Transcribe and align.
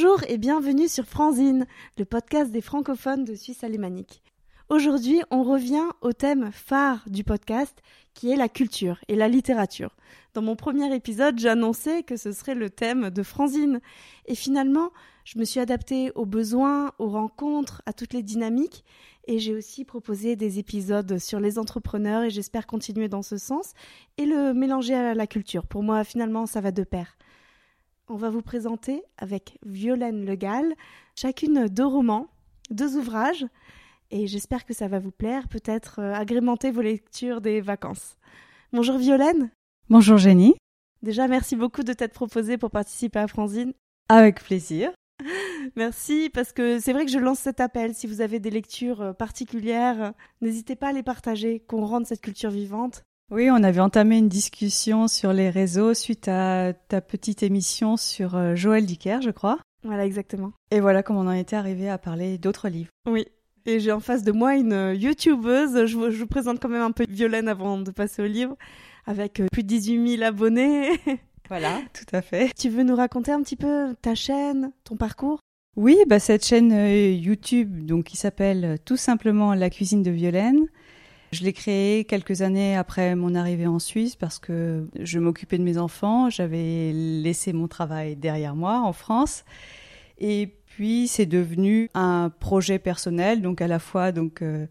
Bonjour 0.00 0.22
et 0.28 0.38
bienvenue 0.38 0.86
sur 0.86 1.04
Franzine, 1.04 1.66
le 1.96 2.04
podcast 2.04 2.52
des 2.52 2.60
francophones 2.60 3.24
de 3.24 3.34
Suisse 3.34 3.64
alémanique. 3.64 4.22
Aujourd'hui, 4.68 5.22
on 5.32 5.42
revient 5.42 5.88
au 6.02 6.12
thème 6.12 6.50
phare 6.52 7.02
du 7.08 7.24
podcast 7.24 7.82
qui 8.14 8.30
est 8.30 8.36
la 8.36 8.48
culture 8.48 9.00
et 9.08 9.16
la 9.16 9.26
littérature. 9.26 9.96
Dans 10.34 10.42
mon 10.42 10.54
premier 10.54 10.94
épisode, 10.94 11.40
j'annonçais 11.40 12.04
que 12.04 12.16
ce 12.16 12.30
serait 12.30 12.54
le 12.54 12.70
thème 12.70 13.10
de 13.10 13.24
Franzine. 13.24 13.80
Et 14.26 14.36
finalement, 14.36 14.92
je 15.24 15.36
me 15.36 15.44
suis 15.44 15.58
adaptée 15.58 16.12
aux 16.14 16.26
besoins, 16.26 16.92
aux 17.00 17.08
rencontres, 17.08 17.82
à 17.84 17.92
toutes 17.92 18.12
les 18.12 18.22
dynamiques. 18.22 18.84
Et 19.26 19.40
j'ai 19.40 19.56
aussi 19.56 19.84
proposé 19.84 20.36
des 20.36 20.60
épisodes 20.60 21.18
sur 21.18 21.40
les 21.40 21.58
entrepreneurs 21.58 22.22
et 22.22 22.30
j'espère 22.30 22.68
continuer 22.68 23.08
dans 23.08 23.22
ce 23.22 23.36
sens 23.36 23.72
et 24.16 24.26
le 24.26 24.54
mélanger 24.54 24.94
à 24.94 25.14
la 25.14 25.26
culture. 25.26 25.66
Pour 25.66 25.82
moi, 25.82 26.04
finalement, 26.04 26.46
ça 26.46 26.60
va 26.60 26.70
de 26.70 26.84
pair. 26.84 27.16
On 28.10 28.16
va 28.16 28.30
vous 28.30 28.40
présenter 28.40 29.02
avec 29.18 29.58
Violaine 29.66 30.24
Legal 30.24 30.74
chacune 31.14 31.66
deux 31.68 31.84
romans, 31.84 32.28
deux 32.70 32.96
ouvrages 32.96 33.44
et 34.10 34.26
j'espère 34.26 34.64
que 34.64 34.72
ça 34.72 34.88
va 34.88 34.98
vous 34.98 35.10
plaire, 35.10 35.46
peut-être 35.48 36.00
euh, 36.00 36.14
agrémenter 36.14 36.70
vos 36.70 36.80
lectures 36.80 37.42
des 37.42 37.60
vacances. 37.60 38.16
Bonjour 38.72 38.96
Violaine. 38.96 39.50
Bonjour 39.90 40.16
Jenny. 40.16 40.54
Déjà, 41.02 41.28
merci 41.28 41.54
beaucoup 41.54 41.82
de 41.82 41.92
t'être 41.92 42.14
proposée 42.14 42.56
pour 42.56 42.70
participer 42.70 43.18
à 43.18 43.28
Franzine. 43.28 43.74
Avec 44.08 44.42
plaisir. 44.42 44.90
Merci, 45.76 46.30
parce 46.32 46.52
que 46.52 46.78
c'est 46.78 46.92
vrai 46.92 47.04
que 47.04 47.10
je 47.10 47.18
lance 47.18 47.40
cet 47.40 47.60
appel. 47.60 47.94
Si 47.94 48.06
vous 48.06 48.20
avez 48.20 48.38
des 48.38 48.50
lectures 48.50 49.02
euh, 49.02 49.12
particulières, 49.12 50.14
n'hésitez 50.40 50.76
pas 50.76 50.88
à 50.88 50.92
les 50.92 51.02
partager, 51.02 51.60
qu'on 51.60 51.84
rende 51.84 52.06
cette 52.06 52.22
culture 52.22 52.50
vivante. 52.50 53.02
Oui, 53.30 53.50
on 53.50 53.62
avait 53.62 53.80
entamé 53.80 54.16
une 54.16 54.28
discussion 54.28 55.06
sur 55.06 55.32
les 55.32 55.50
réseaux 55.50 55.92
suite 55.92 56.28
à 56.28 56.72
ta 56.72 57.00
petite 57.00 57.42
émission 57.42 57.96
sur 57.96 58.36
euh, 58.36 58.54
Joël 58.54 58.86
Dicker, 58.86 59.20
je 59.20 59.30
crois. 59.30 59.58
Voilà, 59.84 60.06
exactement. 60.06 60.52
Et 60.70 60.80
voilà 60.80 61.02
comment 61.02 61.20
on 61.20 61.28
en 61.28 61.32
était 61.32 61.56
arrivé 61.56 61.90
à 61.90 61.98
parler 61.98 62.38
d'autres 62.38 62.68
livres. 62.68 62.90
Oui. 63.06 63.26
Et 63.66 63.80
j'ai 63.80 63.92
en 63.92 64.00
face 64.00 64.22
de 64.22 64.32
moi 64.32 64.56
une 64.56 64.72
euh, 64.72 64.94
youtubeuse. 64.94 65.84
Je 65.84 65.96
vous, 65.96 66.10
je 66.10 66.18
vous 66.18 66.26
présente 66.26 66.58
quand 66.58 66.70
même 66.70 66.82
un 66.82 66.90
peu 66.90 67.04
Violaine 67.08 67.48
avant 67.48 67.78
de 67.78 67.90
passer 67.90 68.22
au 68.22 68.26
livre. 68.26 68.56
Avec 69.04 69.42
plus 69.52 69.62
de 69.62 69.68
18 69.68 70.16
000 70.16 70.22
abonnés. 70.22 70.98
Voilà, 71.48 71.80
tout 71.94 72.14
à 72.14 72.20
fait. 72.20 72.50
Tu 72.58 72.68
veux 72.68 72.82
nous 72.82 72.94
raconter 72.94 73.32
un 73.32 73.40
petit 73.42 73.56
peu 73.56 73.94
ta 74.02 74.14
chaîne, 74.14 74.70
ton 74.84 74.96
parcours? 74.96 75.40
Oui, 75.76 75.96
bah 76.06 76.18
cette 76.18 76.44
chaîne 76.44 76.72
euh, 76.72 77.10
YouTube, 77.12 77.86
donc 77.86 78.04
qui 78.04 78.16
s'appelle 78.16 78.64
euh, 78.64 78.76
tout 78.84 78.96
simplement 78.96 79.54
La 79.54 79.70
cuisine 79.70 80.02
de 80.02 80.10
Violaine. 80.10 80.66
Je 81.30 81.44
l'ai 81.44 81.52
créée 81.52 82.04
quelques 82.04 82.40
années 82.40 82.74
après 82.74 83.14
mon 83.14 83.34
arrivée 83.34 83.66
en 83.66 83.78
Suisse 83.78 84.16
parce 84.16 84.38
que 84.38 84.88
je 84.98 85.18
m'occupais 85.18 85.58
de 85.58 85.62
mes 85.62 85.76
enfants, 85.76 86.30
j'avais 86.30 86.92
laissé 86.92 87.52
mon 87.52 87.68
travail 87.68 88.16
derrière 88.16 88.56
moi 88.56 88.80
en 88.80 88.94
France 88.94 89.44
et 90.18 90.54
puis 90.64 91.06
c'est 91.06 91.26
devenu 91.26 91.90
un 91.92 92.30
projet 92.40 92.78
personnel, 92.78 93.42
donc 93.42 93.60
à 93.60 93.66
la 93.66 93.78
fois 93.78 94.10
donc 94.10 94.40
euh, 94.40 94.66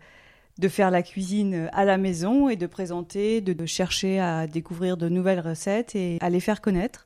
de 0.58 0.68
faire 0.68 0.90
la 0.90 1.04
cuisine 1.04 1.70
à 1.74 1.86
la 1.86 1.98
maison 1.98 2.50
et 2.50 2.56
de 2.56 2.66
présenter, 2.66 3.40
de, 3.42 3.54
de, 3.54 3.66
chercher 3.68 4.20
à 4.20 4.48
découvrir 4.48 4.98
de 4.98 5.10
nouvelles 5.10 5.42
recettes 5.42 5.96
et 5.96 6.18
à 6.22 6.32
les 6.32 6.40
faire 6.40 6.62
connaître. 6.62 7.06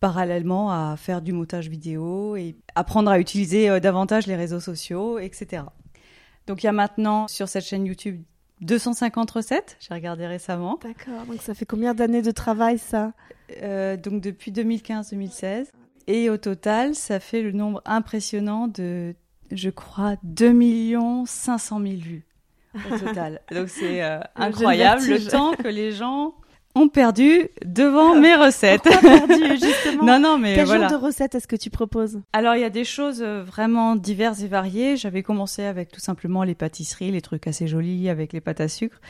Parallèlement 0.00 0.70
à 0.70 0.96
faire 0.96 1.22
du 1.22 1.32
montage 1.32 1.68
vidéo 1.68 2.34
et 2.34 2.56
apprendre 2.74 3.10
à 3.12 3.20
utiliser 3.20 3.70
euh, 3.70 3.78
davantage 3.78 4.26
les 4.26 4.36
réseaux 4.36 4.60
sociaux, 4.60 5.20
etc. 5.20 5.62
Donc 6.48 6.64
il 6.64 6.66
y 6.66 6.68
a 6.68 6.72
maintenant 6.72 7.28
sur 7.28 7.48
cette 7.48 7.64
chaîne 7.64 7.86
YouTube 7.86 8.22
250 8.60 9.30
recettes, 9.30 9.76
j'ai 9.80 9.94
regardé 9.94 10.26
récemment. 10.26 10.78
D'accord, 10.82 11.24
donc 11.26 11.40
ça 11.40 11.54
fait 11.54 11.66
combien 11.66 11.94
d'années 11.94 12.22
de 12.22 12.30
travail 12.30 12.78
ça? 12.78 13.12
Euh, 13.62 13.96
Donc 13.96 14.20
depuis 14.20 14.52
2015-2016. 14.52 15.66
Et 16.06 16.30
au 16.30 16.38
total, 16.38 16.94
ça 16.94 17.20
fait 17.20 17.42
le 17.42 17.52
nombre 17.52 17.82
impressionnant 17.84 18.66
de, 18.66 19.14
je 19.50 19.68
crois, 19.68 20.16
2 20.22 21.26
500 21.26 21.80
000 21.80 21.94
vues 21.96 22.26
au 22.74 22.98
total. 22.98 23.40
Donc 23.52 23.68
c'est 23.68 24.02
euh, 24.02 24.20
incroyable 24.34 25.02
le, 25.06 25.18
le 25.18 25.24
temps 25.26 25.52
que 25.52 25.68
les 25.68 25.92
gens 25.92 26.34
ont 26.78 26.88
perdu 26.88 27.48
devant 27.64 28.14
mes 28.14 28.34
recettes. 28.34 28.82
perdu 28.82 29.56
justement 29.60 30.02
Non 30.04 30.18
non 30.20 30.38
mais 30.38 30.54
Quel 30.54 30.66
voilà. 30.66 30.88
genre 30.88 31.00
de 31.00 31.04
recettes 31.06 31.34
est-ce 31.34 31.48
que 31.48 31.56
tu 31.56 31.70
proposes? 31.70 32.20
Alors 32.32 32.54
il 32.54 32.60
y 32.60 32.64
a 32.64 32.70
des 32.70 32.84
choses 32.84 33.22
euh, 33.22 33.42
vraiment 33.42 33.96
diverses 33.96 34.42
et 34.42 34.48
variées. 34.48 34.96
J'avais 34.96 35.22
commencé 35.22 35.64
avec 35.64 35.90
tout 35.90 36.00
simplement 36.00 36.42
les 36.44 36.54
pâtisseries, 36.54 37.10
les 37.10 37.20
trucs 37.22 37.46
assez 37.46 37.66
jolis 37.66 38.08
avec 38.08 38.32
les 38.32 38.40
pâtes 38.40 38.60
à 38.60 38.68
sucre. 38.68 39.00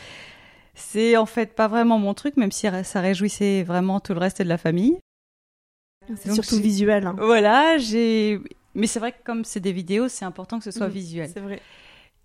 C'est 0.75 1.17
en 1.17 1.27
fait 1.27 1.55
pas 1.55 1.67
vraiment 1.69 1.99
mon 1.99 2.15
truc, 2.15 2.37
même 2.37 2.53
si 2.53 2.67
ça 2.84 3.01
réjouissait 3.01 3.65
vraiment 3.65 3.99
tout 4.01 4.15
le 4.15 4.21
reste 4.21 4.41
de 4.43 4.49
la 4.49 4.59
famille. 4.59 4.99
C'est 6.17 6.33
surtout 6.33 6.57
visuel. 6.57 7.07
Hein. 7.07 7.17
Voilà, 7.19 7.78
j'ai. 7.78 8.41
Mais 8.75 8.87
c'est 8.87 9.01
vrai 9.01 9.12
que 9.12 9.19
comme 9.25 9.45
c'est 9.45 9.61
des 9.61 9.73
vidéos, 9.73 10.09
c'est 10.09 10.25
important 10.25 10.59
que 10.59 10.65
ce 10.65 10.71
soit 10.71 10.87
Mmh, 10.87 10.91
visuel. 10.93 11.31
C'est 11.34 11.41
vrai. 11.41 11.61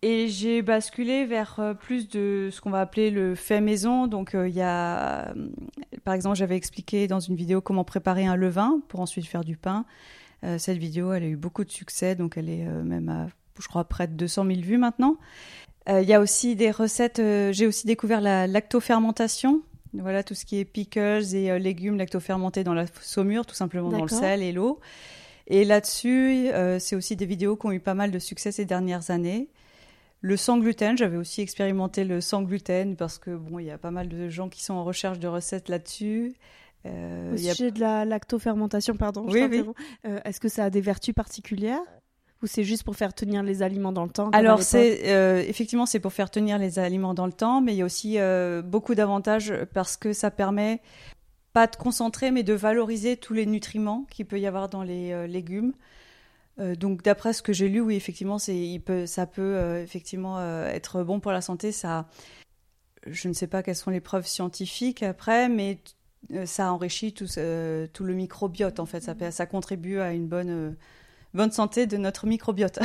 Et 0.06 0.28
j'ai 0.28 0.62
basculé 0.62 1.24
vers 1.24 1.56
euh, 1.60 1.74
plus 1.74 2.10
de 2.10 2.50
ce 2.52 2.60
qu'on 2.60 2.72
va 2.72 2.82
appeler 2.82 3.10
le 3.10 3.36
fait 3.36 3.62
maison. 3.62 4.06
Donc 4.08 4.36
euh, 4.36 4.50
il 4.50 4.54
y 4.54 4.62
a, 4.62 5.30
euh, 5.30 5.34
par 6.04 6.14
exemple, 6.14 6.36
j'avais 6.36 6.58
expliqué 6.58 7.08
dans 7.08 7.22
une 7.22 7.38
vidéo 7.38 7.62
comment 7.62 7.86
préparer 7.86 8.26
un 8.26 8.36
levain 8.36 8.82
pour 8.90 9.00
ensuite 9.00 9.26
faire 9.26 9.46
du 9.46 9.56
pain. 9.56 9.86
Euh, 10.44 10.58
cette 10.58 10.78
vidéo, 10.78 11.14
elle 11.14 11.24
a 11.24 11.28
eu 11.28 11.38
beaucoup 11.38 11.64
de 11.64 11.72
succès, 11.72 12.16
donc 12.16 12.36
elle 12.36 12.50
est 12.50 12.68
euh, 12.68 12.84
même 12.84 13.08
à, 13.08 13.28
je 13.58 13.66
crois, 13.70 13.86
près 13.86 14.08
de 14.08 14.14
200 14.14 14.46
000 14.46 14.60
vues 14.60 14.78
maintenant. 14.78 15.16
Il 15.90 16.04
y 16.04 16.14
a 16.14 16.20
aussi 16.20 16.56
des 16.56 16.72
recettes. 16.72 17.22
j'ai 17.52 17.68
aussi 17.68 17.88
découvert 17.88 18.22
la 18.22 18.48
lactofermentation. 18.48 19.62
Voilà 19.94 20.24
tout 20.24 20.34
ce 20.34 20.46
qui 20.46 20.58
est 20.58 20.64
pickles 20.64 21.36
et 21.36 21.60
légumes 21.60 21.98
lactofermentés 21.98 22.64
dans 22.64 22.74
la 22.74 22.86
saumure, 23.02 23.46
tout 23.46 23.54
simplement 23.54 23.90
dans 23.90 24.02
le 24.02 24.08
sel 24.08 24.42
et 24.42 24.54
l'eau. 24.54 24.80
Et 25.48 25.66
là-dessus, 25.66 26.48
c'est 26.80 26.96
aussi 26.96 27.18
des 27.18 27.26
vidéos 27.26 27.58
qui 27.58 27.66
ont 27.66 27.74
eu 27.74 27.82
pas 27.82 27.96
mal 27.96 28.12
de 28.12 28.20
succès 28.20 28.54
ces 28.54 28.64
dernières 28.64 29.12
années. 29.12 29.50
Le 30.26 30.38
sans 30.38 30.58
gluten, 30.58 30.98
j'avais 30.98 31.18
aussi 31.18 31.42
expérimenté 31.42 32.06
le 32.06 32.22
sans 32.22 32.44
gluten 32.44 32.96
parce 32.96 33.20
que 33.20 33.36
bon, 33.36 33.60
il 33.60 33.66
y 33.66 33.72
a 33.72 33.78
pas 33.78 33.92
mal 33.92 34.08
de 34.08 34.30
gens 34.30 34.48
qui 34.48 34.64
sont 34.64 34.74
en 34.74 34.86
recherche 34.86 35.20
de 35.20 35.28
recettes 35.28 35.68
là-dessus. 35.68 36.34
Euh, 36.86 37.34
Au 37.34 37.36
a- 37.36 37.38
sujet 37.38 37.72
de 37.72 37.82
la 37.82 38.06
lactofermentation, 38.06 38.96
pardon, 38.96 39.26
Oui, 39.28 39.42
t'interromps. 39.42 39.78
Euh, 40.06 40.22
est-ce 40.24 40.40
que 40.40 40.48
ça 40.48 40.64
a 40.64 40.70
des 40.70 40.80
vertus 40.80 41.14
particulières 41.14 41.82
ou 42.42 42.48
c'est 42.48 42.64
juste 42.64 42.84
pour 42.84 42.96
faire 42.96 43.14
tenir 43.14 43.44
les 43.44 43.64
aliments 43.64 43.92
dans 43.92 44.04
le 44.06 44.10
temps 44.10 44.30
Alors 44.32 44.62
c'est 44.62 45.10
euh, 45.14 45.42
effectivement 45.46 45.86
c'est 45.86 46.00
pour 46.00 46.14
faire 46.14 46.30
tenir 46.32 46.58
les 46.58 46.80
aliments 46.80 47.14
dans 47.14 47.26
le 47.26 47.32
temps, 47.34 47.60
mais 47.62 47.74
il 47.74 47.78
y 47.78 47.82
a 47.82 47.86
aussi 47.86 48.18
euh, 48.18 48.62
beaucoup 48.62 48.96
d'avantages 48.96 49.54
parce 49.74 49.98
que 49.98 50.14
ça 50.14 50.32
permet 50.32 50.82
pas 51.52 51.68
de 51.68 51.76
concentrer, 51.76 52.32
mais 52.32 52.44
de 52.44 52.54
valoriser 52.54 53.18
tous 53.18 53.34
les 53.34 53.46
nutriments 53.46 54.06
qu'il 54.10 54.26
peut 54.26 54.40
y 54.40 54.48
avoir 54.48 54.70
dans 54.70 54.84
les 54.84 55.28
légumes. 55.28 55.74
Euh, 56.60 56.76
donc 56.76 57.02
d'après 57.02 57.34
ce 57.34 57.42
que 57.42 57.52
j'ai 57.52 57.68
lu, 57.68 57.82
oui 57.82 57.96
effectivement 57.96 58.38
c'est 58.38 58.56
il 58.56 58.80
peut 58.80 59.08
ça 59.08 59.26
peut 59.26 59.42
euh, 59.42 59.82
effectivement 59.82 60.38
euh, 60.38 60.68
être 60.68 61.04
bon 61.04 61.20
pour 61.20 61.32
la 61.32 61.42
santé. 61.42 61.72
Ça, 61.72 62.08
je 63.08 63.28
ne 63.28 63.34
sais 63.34 63.48
pas 63.48 63.64
quelles 63.64 63.76
sont 63.76 63.92
les 63.92 64.02
preuves 64.02 64.28
scientifiques 64.28 65.04
après, 65.04 65.50
mais 65.50 65.80
ça 66.46 66.72
enrichit 66.72 67.14
tout, 67.14 67.26
le 67.36 68.14
microbiote 68.14 68.80
en 68.80 68.86
fait. 68.86 69.02
Ça, 69.02 69.16
ça 69.32 69.46
contribue 69.46 70.00
à 70.00 70.14
une 70.14 70.28
bonne 70.28 70.76
bonne 71.34 71.52
santé 71.52 71.88
de 71.88 71.98
notre 71.98 72.28
microbiote. 72.28 72.80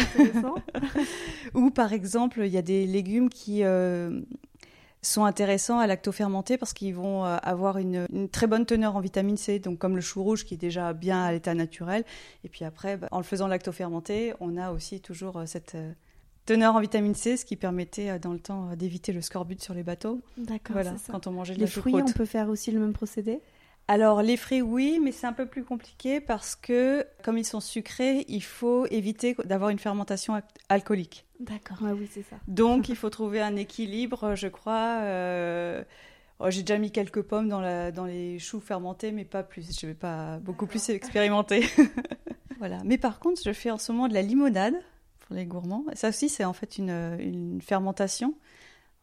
Ou 1.55 1.71
par 1.71 1.93
exemple, 1.93 2.41
il 2.45 2.53
y 2.53 2.57
a 2.57 2.63
des 2.63 2.87
légumes 2.87 3.29
qui 3.29 3.63
sont 5.03 5.25
intéressants 5.25 5.79
à 5.79 5.87
lactofermenter 5.87 6.59
parce 6.59 6.73
qu'ils 6.73 6.95
vont 6.95 7.25
euh, 7.25 7.37
avoir 7.43 7.79
une, 7.79 8.07
une 8.13 8.29
très 8.29 8.47
bonne 8.47 8.67
teneur 8.67 8.97
en 8.97 9.01
vitamine 9.01 9.37
C, 9.37 9.59
donc 9.59 9.79
comme 9.79 9.95
le 9.95 10.01
chou 10.01 10.23
rouge 10.23 10.45
qui 10.45 10.55
est 10.55 10.59
déjà 10.59 10.93
bien 10.93 11.23
à 11.23 11.33
l'état 11.33 11.55
naturel. 11.55 12.05
Et 12.45 12.49
puis 12.49 12.65
après, 12.65 12.97
bah, 12.97 13.09
en 13.11 13.19
le 13.19 13.25
faisant 13.25 13.47
lactofermenter, 13.47 14.35
on 14.41 14.57
a 14.57 14.73
aussi 14.73 15.01
toujours 15.01 15.39
euh, 15.39 15.47
cette 15.47 15.75
euh, 15.77 15.93
teneur 16.47 16.75
en 16.75 16.81
vitamine 16.81 17.15
C, 17.15 17.37
ce 17.37 17.45
qui 17.45 17.57
permettait 17.57 18.19
dans 18.19 18.33
le 18.33 18.41
temps 18.41 18.75
d'éviter 18.75 19.13
le 19.13 19.21
scorbut 19.21 19.61
sur 19.63 19.75
les 19.75 19.83
bateaux. 19.83 20.21
D'accord, 20.37 20.75
Voilà, 20.75 20.95
quand 21.11 21.27
on 21.27 21.33
mangeait 21.33 21.55
Les 21.55 21.67
fruits, 21.67 21.95
on 21.95 22.13
peut 22.13 22.25
faire 22.25 22.49
aussi 22.49 22.71
le 22.71 22.81
même 22.81 22.95
procédé? 22.95 23.41
Alors 23.91 24.21
les 24.23 24.37
fruits 24.37 24.61
oui, 24.61 25.01
mais 25.03 25.13
c'est 25.13 25.27
un 25.27 25.33
peu 25.33 25.47
plus 25.47 25.65
compliqué 25.65 26.21
parce 26.21 26.55
que 26.57 27.07
comme 27.23 27.39
ils 27.39 27.45
sont 27.47 27.61
sucrés, 27.61 28.25
il 28.29 28.43
faut 28.43 28.85
éviter 28.87 29.35
d'avoir 29.45 29.71
une 29.71 29.79
fermentation 29.79 30.35
al- 30.35 30.43
alcoolique. 30.69 31.25
D'accord, 31.41 31.79
ah 31.83 31.95
oui, 31.95 32.07
c'est 32.13 32.23
ça. 32.23 32.37
Donc 32.49 32.89
il 32.91 32.97
faut 33.03 33.09
trouver 33.11 33.41
un 33.41 33.57
équilibre, 33.57 34.35
je 34.35 34.49
crois. 34.49 34.99
euh, 35.03 35.83
oh, 36.39 36.51
J'ai 36.51 36.63
déjà 36.63 36.79
mis 36.79 36.93
quelques 36.93 37.23
pommes 37.23 37.49
dans, 37.49 37.61
la, 37.63 37.91
dans 37.91 38.05
les 38.05 38.39
choux 38.39 38.61
fermentés, 38.61 39.11
mais 39.11 39.25
pas 39.25 39.43
plus. 39.43 39.79
Je 39.81 39.87
vais 39.87 39.95
pas 39.95 40.39
beaucoup 40.41 40.67
plus 40.67 40.91
expérimenter. 40.91 41.65
voilà. 42.59 42.79
Mais 42.85 42.99
par 42.99 43.21
contre, 43.21 43.41
je 43.43 43.53
fais 43.55 43.71
en 43.71 43.79
ce 43.79 43.91
moment 43.93 44.09
de 44.09 44.15
la 44.15 44.23
limonade 44.23 44.75
pour 45.21 45.35
les 45.35 45.47
gourmands. 45.47 45.85
Ça 45.95 46.11
aussi, 46.11 46.29
c'est 46.29 46.45
en 46.45 46.53
fait 46.53 46.77
une, 46.77 47.17
une 47.21 47.63
fermentation 47.63 48.35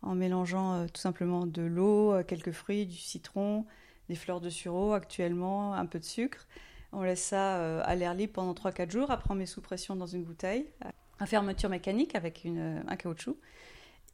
en 0.04 0.14
mélangeant 0.14 0.74
euh, 0.74 0.86
tout 0.94 1.02
simplement 1.02 1.48
de 1.48 1.64
l'eau, 1.64 2.14
euh, 2.14 2.24
quelques 2.24 2.52
fruits, 2.52 2.86
du 2.86 2.98
citron, 2.98 3.66
des 4.10 4.16
fleurs 4.16 4.42
de 4.42 4.50
sureau 4.50 4.94
actuellement, 4.94 5.74
un 5.74 5.86
peu 5.86 6.00
de 6.00 6.06
sucre. 6.06 6.48
On 6.92 7.04
laisse 7.04 7.24
ça 7.24 7.58
euh, 7.58 7.82
à 7.84 7.96
l'air 7.96 8.14
libre 8.14 8.34
pendant 8.34 8.54
3-4 8.54 8.92
jours. 8.92 9.12
Après, 9.12 9.32
on 9.32 9.36
met 9.36 9.46
sous 9.46 9.62
pression 9.62 9.96
dans 9.96 10.06
une 10.06 10.24
bouteille 10.24 10.68
à 11.20 11.26
fermeture 11.26 11.70
mécanique 11.70 12.16
avec 12.16 12.44
une, 12.44 12.60
euh, 12.60 12.82
un 12.88 12.96
caoutchouc. 12.96 13.38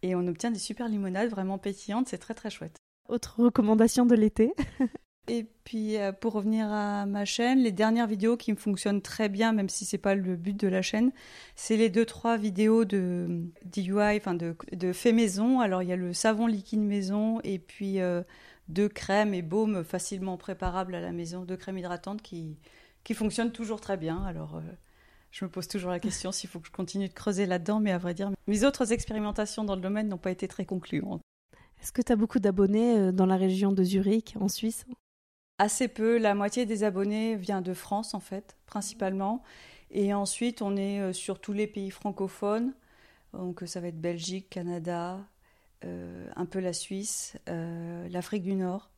Et 0.01 0.15
on 0.15 0.25
obtient 0.27 0.51
des 0.51 0.59
super 0.59 0.87
limonades 0.87 1.29
vraiment 1.29 1.57
pétillantes. 1.57 2.07
C'est 2.07 2.17
très 2.17 2.33
très 2.33 2.49
chouette. 2.49 2.77
Autre 3.07 3.39
recommandation 3.39 4.05
de 4.05 4.15
l'été 4.15 4.53
Et 5.27 5.45
puis 5.63 5.97
euh, 5.97 6.11
pour 6.11 6.33
revenir 6.33 6.65
à 6.71 7.05
ma 7.05 7.25
chaîne, 7.25 7.59
les 7.59 7.71
dernières 7.71 8.07
vidéos 8.07 8.37
qui 8.37 8.51
me 8.51 8.57
fonctionnent 8.57 9.03
très 9.03 9.29
bien, 9.29 9.53
même 9.53 9.69
si 9.69 9.85
c'est 9.85 9.99
pas 9.99 10.15
le 10.15 10.35
but 10.35 10.59
de 10.59 10.67
la 10.67 10.81
chaîne, 10.81 11.11
c'est 11.55 11.77
les 11.77 11.89
deux 11.89 12.05
trois 12.05 12.37
vidéos 12.37 12.85
de 12.85 13.43
DIY, 13.63 14.17
enfin 14.17 14.33
de, 14.33 14.55
de 14.71 14.91
fait 14.91 15.11
maison. 15.11 15.59
Alors 15.59 15.83
il 15.83 15.89
y 15.89 15.93
a 15.93 15.95
le 15.95 16.11
savon 16.11 16.47
liquide 16.47 16.81
maison 16.81 17.39
et 17.43 17.59
puis 17.59 18.01
euh, 18.01 18.23
deux 18.71 18.89
crèmes 18.89 19.33
et 19.33 19.41
baumes 19.41 19.83
facilement 19.83 20.37
préparables 20.37 20.95
à 20.95 21.01
la 21.01 21.11
maison, 21.11 21.43
deux 21.45 21.57
crèmes 21.57 21.77
hydratantes 21.77 22.21
qui 22.21 22.57
qui 23.03 23.13
fonctionnent 23.13 23.51
toujours 23.51 23.81
très 23.81 23.97
bien. 23.97 24.23
Alors 24.23 24.55
euh, 24.57 24.61
je 25.31 25.45
me 25.45 25.49
pose 25.49 25.67
toujours 25.67 25.91
la 25.91 25.99
question 25.99 26.31
s'il 26.31 26.49
faut 26.49 26.59
que 26.59 26.67
je 26.67 26.71
continue 26.71 27.07
de 27.07 27.13
creuser 27.13 27.45
là-dedans, 27.45 27.79
mais 27.79 27.91
à 27.91 27.97
vrai 27.97 28.13
dire, 28.13 28.31
mes 28.47 28.63
autres 28.63 28.91
expérimentations 28.91 29.63
dans 29.63 29.75
le 29.75 29.81
domaine 29.81 30.07
n'ont 30.07 30.17
pas 30.17 30.31
été 30.31 30.47
très 30.47 30.65
concluantes. 30.65 31.21
Est-ce 31.81 31.91
que 31.91 32.01
tu 32.01 32.11
as 32.11 32.15
beaucoup 32.15 32.39
d'abonnés 32.39 33.11
dans 33.11 33.25
la 33.25 33.37
région 33.37 33.71
de 33.71 33.83
Zurich, 33.83 34.35
en 34.39 34.47
Suisse? 34.47 34.85
Assez 35.57 35.87
peu. 35.87 36.17
La 36.17 36.35
moitié 36.35 36.65
des 36.65 36.83
abonnés 36.83 37.35
vient 37.35 37.61
de 37.61 37.73
France, 37.73 38.13
en 38.13 38.19
fait, 38.19 38.55
principalement. 38.65 39.43
Et 39.89 40.13
ensuite, 40.13 40.61
on 40.61 40.75
est 40.75 40.99
euh, 40.99 41.13
sur 41.13 41.39
tous 41.39 41.53
les 41.53 41.67
pays 41.67 41.91
francophones. 41.91 42.73
Donc, 43.33 43.63
ça 43.65 43.79
va 43.79 43.87
être 43.87 43.99
Belgique, 43.99 44.49
Canada, 44.49 45.15
euh, 45.15 45.21
un 45.83 46.45
peu 46.45 46.59
la 46.59 46.73
Suisse, 46.73 47.37
euh, 47.49 48.07
l'Afrique 48.09 48.43
du 48.43 48.55
Nord. 48.55 48.91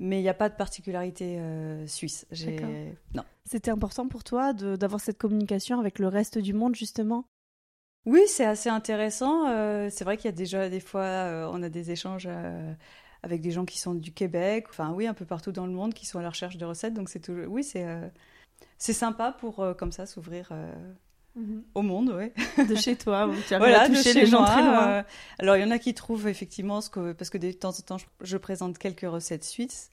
Mais 0.00 0.20
il 0.20 0.22
n'y 0.22 0.28
a 0.28 0.34
pas 0.34 0.48
de 0.48 0.54
particularité 0.54 1.40
suisse. 1.86 2.24
Non. 3.14 3.24
C'était 3.44 3.72
important 3.72 4.06
pour 4.06 4.22
toi 4.22 4.52
d'avoir 4.52 5.00
cette 5.00 5.18
communication 5.18 5.80
avec 5.80 5.98
le 5.98 6.06
reste 6.06 6.38
du 6.38 6.52
monde, 6.52 6.76
justement? 6.76 7.24
Oui, 8.06 8.20
c'est 8.28 8.44
assez 8.44 8.68
intéressant. 8.68 9.46
c'est 9.90 10.04
vrai 10.04 10.16
qu'il 10.16 10.26
y 10.26 10.32
a 10.32 10.36
déjà 10.36 10.68
des 10.68 10.78
fois, 10.78 11.50
on 11.52 11.64
a 11.64 11.68
des 11.68 11.90
échanges 11.90 12.28
avec 13.22 13.40
des 13.40 13.50
gens 13.50 13.64
qui 13.64 13.78
sont 13.78 13.94
du 13.94 14.12
Québec, 14.12 14.66
enfin 14.70 14.92
oui, 14.92 15.06
un 15.06 15.14
peu 15.14 15.24
partout 15.24 15.52
dans 15.52 15.66
le 15.66 15.72
monde, 15.72 15.94
qui 15.94 16.06
sont 16.06 16.18
à 16.18 16.22
la 16.22 16.30
recherche 16.30 16.56
de 16.56 16.64
recettes. 16.64 16.94
Donc 16.94 17.08
c'est 17.08 17.20
toujours, 17.20 17.50
oui, 17.50 17.64
c'est 17.64 17.84
euh, 17.84 18.08
c'est 18.78 18.92
sympa 18.92 19.32
pour 19.32 19.60
euh, 19.60 19.74
comme 19.74 19.92
ça 19.92 20.06
s'ouvrir 20.06 20.52
euh, 21.38 21.42
mhm. 21.42 21.62
au 21.74 21.82
monde, 21.82 22.10
ouais. 22.10 22.32
De 22.68 22.74
chez 22.74 22.96
toi, 22.96 23.30
tu 23.46 23.54
as 23.54 23.58
voilà, 23.58 23.88
toucher 23.88 24.12
les 24.12 24.26
gens 24.26 24.44
très 24.44 24.62
loin. 24.62 25.04
alors 25.38 25.56
il 25.56 25.62
y 25.62 25.64
en 25.64 25.70
a 25.70 25.78
qui 25.78 25.94
trouvent 25.94 26.28
effectivement 26.28 26.80
ce 26.80 26.90
que, 26.90 27.12
parce 27.12 27.30
que 27.30 27.38
de 27.38 27.52
temps 27.52 27.70
en 27.70 27.82
temps, 27.82 27.96
je, 28.20 28.36
présente 28.36 28.78
quelques 28.78 29.08
recettes 29.08 29.44
suisses 29.44 29.90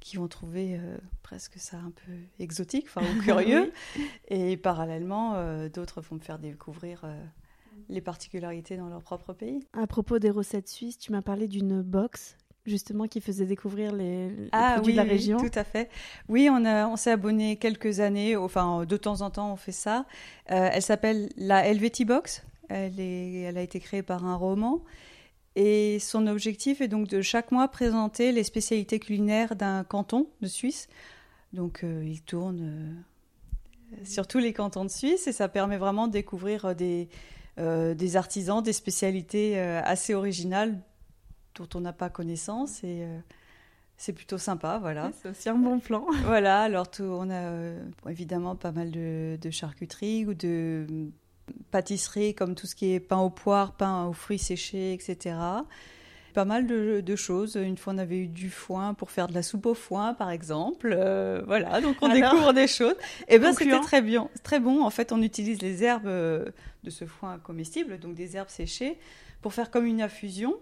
qui 0.00 0.16
vont 0.16 0.28
trouver 0.28 0.78
presque 1.22 1.58
ça 1.58 1.76
un 1.78 1.90
peu 1.90 2.12
exotique, 2.38 2.86
enfin 2.86 3.02
ou 3.02 3.20
curieux. 3.22 3.72
Et 4.28 4.56
parallèlement, 4.56 5.34
d'autres 5.68 6.00
vont 6.00 6.16
me 6.16 6.20
faire 6.20 6.38
découvrir 6.38 7.04
les 7.88 8.00
particularités 8.00 8.76
dans 8.76 8.88
leur 8.88 9.02
propre 9.02 9.32
pays. 9.32 9.66
À 9.72 9.86
propos 9.86 10.18
des 10.18 10.30
recettes 10.30 10.68
suisses, 10.68 10.98
tu 10.98 11.12
m'as 11.12 11.22
parlé 11.22 11.48
d'une 11.48 11.82
box 11.82 12.36
justement 12.68 13.06
qui 13.06 13.20
faisait 13.20 13.46
découvrir 13.46 13.92
les, 13.92 14.30
ah, 14.52 14.74
produits 14.74 14.92
de 14.92 14.98
la 14.98 15.04
région. 15.04 15.38
tout 15.38 15.50
à 15.54 15.64
fait. 15.64 15.88
Oui, 16.28 16.48
on, 16.50 16.64
a, 16.64 16.86
on 16.86 16.96
s'est 16.96 17.10
abonné 17.10 17.56
quelques 17.56 18.00
années, 18.00 18.36
enfin 18.36 18.84
de 18.84 18.96
temps 18.96 19.22
en 19.22 19.30
temps 19.30 19.52
on 19.52 19.56
fait 19.56 19.72
ça. 19.72 20.06
Euh, 20.50 20.68
elle 20.72 20.82
s'appelle 20.82 21.30
la 21.36 21.66
Helveti 21.66 22.04
Box. 22.04 22.44
Elle, 22.68 23.00
est, 23.00 23.40
elle 23.40 23.56
a 23.56 23.62
été 23.62 23.80
créée 23.80 24.02
par 24.02 24.24
un 24.26 24.36
roman. 24.36 24.82
Et 25.56 25.98
son 25.98 26.26
objectif 26.26 26.80
est 26.80 26.88
donc 26.88 27.08
de 27.08 27.22
chaque 27.22 27.50
mois 27.50 27.66
présenter 27.68 28.30
les 28.30 28.44
spécialités 28.44 29.00
culinaires 29.00 29.56
d'un 29.56 29.82
canton 29.82 30.28
de 30.40 30.46
Suisse. 30.46 30.88
Donc 31.52 31.82
euh, 31.82 32.04
il 32.06 32.22
tourne 32.22 32.60
euh, 32.62 33.96
sur 34.04 34.26
tous 34.26 34.38
les 34.38 34.52
cantons 34.52 34.84
de 34.84 34.90
Suisse 34.90 35.26
et 35.26 35.32
ça 35.32 35.48
permet 35.48 35.78
vraiment 35.78 36.06
de 36.06 36.12
découvrir 36.12 36.74
des, 36.76 37.08
des 37.56 38.16
artisans, 38.16 38.62
des 38.62 38.72
spécialités 38.72 39.58
assez 39.58 40.14
originales 40.14 40.78
dont 41.54 41.68
on 41.74 41.80
n'a 41.80 41.92
pas 41.92 42.10
connaissance 42.10 42.82
et 42.84 43.02
euh, 43.02 43.18
c'est 43.96 44.12
plutôt 44.12 44.38
sympa, 44.38 44.78
voilà. 44.80 45.10
C'est 45.20 45.28
aussi 45.28 45.48
un 45.48 45.56
bon 45.56 45.80
plan. 45.80 46.06
voilà, 46.24 46.62
alors 46.62 46.86
on 47.00 47.30
a 47.30 47.34
euh, 47.34 47.84
évidemment 48.08 48.54
pas 48.54 48.70
mal 48.70 48.90
de, 48.92 49.38
charcuterie 49.50 50.24
ou 50.24 50.34
de 50.34 50.86
pâtisserie 51.70 52.34
comme 52.34 52.54
tout 52.54 52.66
ce 52.66 52.76
qui 52.76 52.92
est 52.92 53.00
pain 53.00 53.18
aux 53.18 53.30
poires, 53.30 53.72
pain 53.72 54.06
aux 54.06 54.12
fruits 54.12 54.38
séchés, 54.38 54.92
etc. 54.92 55.36
Pas 56.34 56.44
mal 56.44 56.68
de, 56.68 57.16
choses. 57.16 57.56
Une 57.56 57.76
fois, 57.76 57.92
on 57.94 57.98
avait 57.98 58.18
eu 58.18 58.28
du 58.28 58.50
foin 58.50 58.94
pour 58.94 59.10
faire 59.10 59.26
de 59.26 59.34
la 59.34 59.42
soupe 59.42 59.66
au 59.66 59.74
foin, 59.74 60.14
par 60.14 60.30
exemple. 60.30 60.94
Euh, 60.96 61.42
voilà, 61.44 61.80
donc 61.80 61.96
on 62.00 62.08
découvre 62.08 62.52
des 62.52 62.68
choses. 62.68 62.94
Et 63.26 63.34
eh 63.34 63.38
bien, 63.40 63.52
c'était 63.52 63.80
très 63.80 64.00
bien, 64.00 64.28
très 64.44 64.60
bon. 64.60 64.84
En 64.84 64.90
fait, 64.90 65.10
on 65.10 65.20
utilise 65.22 65.60
les 65.60 65.82
herbes 65.82 66.06
de 66.06 66.90
ce 66.90 67.04
foin 67.04 67.38
comestible, 67.38 67.98
donc 67.98 68.14
des 68.14 68.36
herbes 68.36 68.50
séchées, 68.50 68.96
pour 69.42 69.52
faire 69.54 69.72
comme 69.72 69.86
une 69.86 70.00
infusion. 70.00 70.54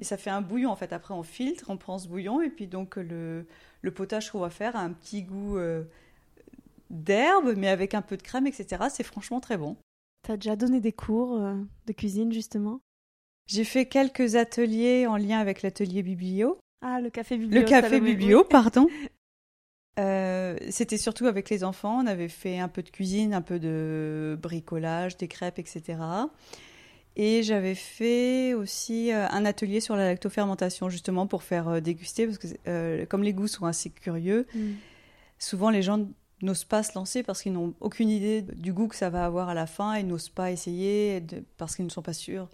Et 0.00 0.04
ça 0.04 0.16
fait 0.16 0.30
un 0.30 0.40
bouillon, 0.40 0.70
en 0.70 0.76
fait. 0.76 0.92
Après, 0.92 1.14
on 1.14 1.22
filtre, 1.22 1.66
on 1.68 1.76
prend 1.76 1.98
ce 1.98 2.08
bouillon, 2.08 2.40
et 2.40 2.50
puis 2.50 2.66
donc 2.66 2.96
le, 2.96 3.46
le 3.82 3.90
potage 3.90 4.30
qu'on 4.30 4.40
va 4.40 4.50
faire 4.50 4.76
a 4.76 4.80
un 4.80 4.92
petit 4.92 5.22
goût 5.22 5.58
euh, 5.58 5.84
d'herbe, 6.90 7.54
mais 7.56 7.68
avec 7.68 7.94
un 7.94 8.02
peu 8.02 8.16
de 8.16 8.22
crème, 8.22 8.46
etc. 8.46 8.84
C'est 8.90 9.04
franchement 9.04 9.40
très 9.40 9.56
bon. 9.56 9.76
Tu 10.24 10.32
as 10.32 10.36
déjà 10.36 10.56
donné 10.56 10.80
des 10.80 10.92
cours 10.92 11.40
euh, 11.40 11.54
de 11.86 11.92
cuisine, 11.92 12.32
justement? 12.32 12.80
J'ai 13.46 13.64
fait 13.64 13.86
quelques 13.86 14.36
ateliers 14.36 15.06
en 15.06 15.16
lien 15.16 15.38
avec 15.38 15.62
l'atelier 15.62 16.02
biblio. 16.02 16.58
Ah, 16.82 17.00
le 17.00 17.10
café 17.10 17.36
biblio. 17.38 17.60
Le 17.60 17.66
café 17.66 18.00
biblio, 18.00 18.44
pardon. 18.44 18.86
Euh, 19.98 20.56
c'était 20.70 20.96
surtout 20.96 21.26
avec 21.26 21.50
les 21.50 21.64
enfants. 21.64 22.00
On 22.00 22.06
avait 22.06 22.28
fait 22.28 22.60
un 22.60 22.68
peu 22.68 22.84
de 22.84 22.88
cuisine, 22.88 23.34
un 23.34 23.42
peu 23.42 23.58
de 23.58 24.38
bricolage, 24.40 25.16
des 25.16 25.26
crêpes, 25.26 25.58
etc. 25.58 25.96
Et 27.20 27.42
j'avais 27.42 27.74
fait 27.74 28.54
aussi 28.54 29.12
euh, 29.12 29.26
un 29.30 29.44
atelier 29.44 29.80
sur 29.80 29.96
la 29.96 30.06
lactofermentation, 30.06 30.88
justement 30.88 31.26
pour 31.26 31.42
faire 31.42 31.68
euh, 31.68 31.80
déguster, 31.80 32.26
parce 32.26 32.38
que 32.38 32.46
euh, 32.68 33.06
comme 33.06 33.24
les 33.24 33.32
goûts 33.32 33.48
sont 33.48 33.66
assez 33.66 33.90
curieux, 33.90 34.46
mm. 34.54 34.74
souvent 35.40 35.70
les 35.70 35.82
gens 35.82 36.06
n'osent 36.40 36.64
pas 36.64 36.84
se 36.84 36.94
lancer 36.94 37.24
parce 37.24 37.42
qu'ils 37.42 37.52
n'ont 37.52 37.74
aucune 37.80 38.08
idée 38.08 38.42
du 38.42 38.72
goût 38.72 38.86
que 38.86 38.94
ça 38.94 39.10
va 39.10 39.24
avoir 39.24 39.48
à 39.48 39.54
la 39.54 39.66
fin 39.66 39.94
et 39.94 40.04
n'osent 40.04 40.28
pas 40.28 40.52
essayer 40.52 41.20
parce 41.56 41.74
qu'ils 41.74 41.84
ne 41.84 41.90
sont 41.90 42.02
pas 42.02 42.12
sûrs 42.12 42.48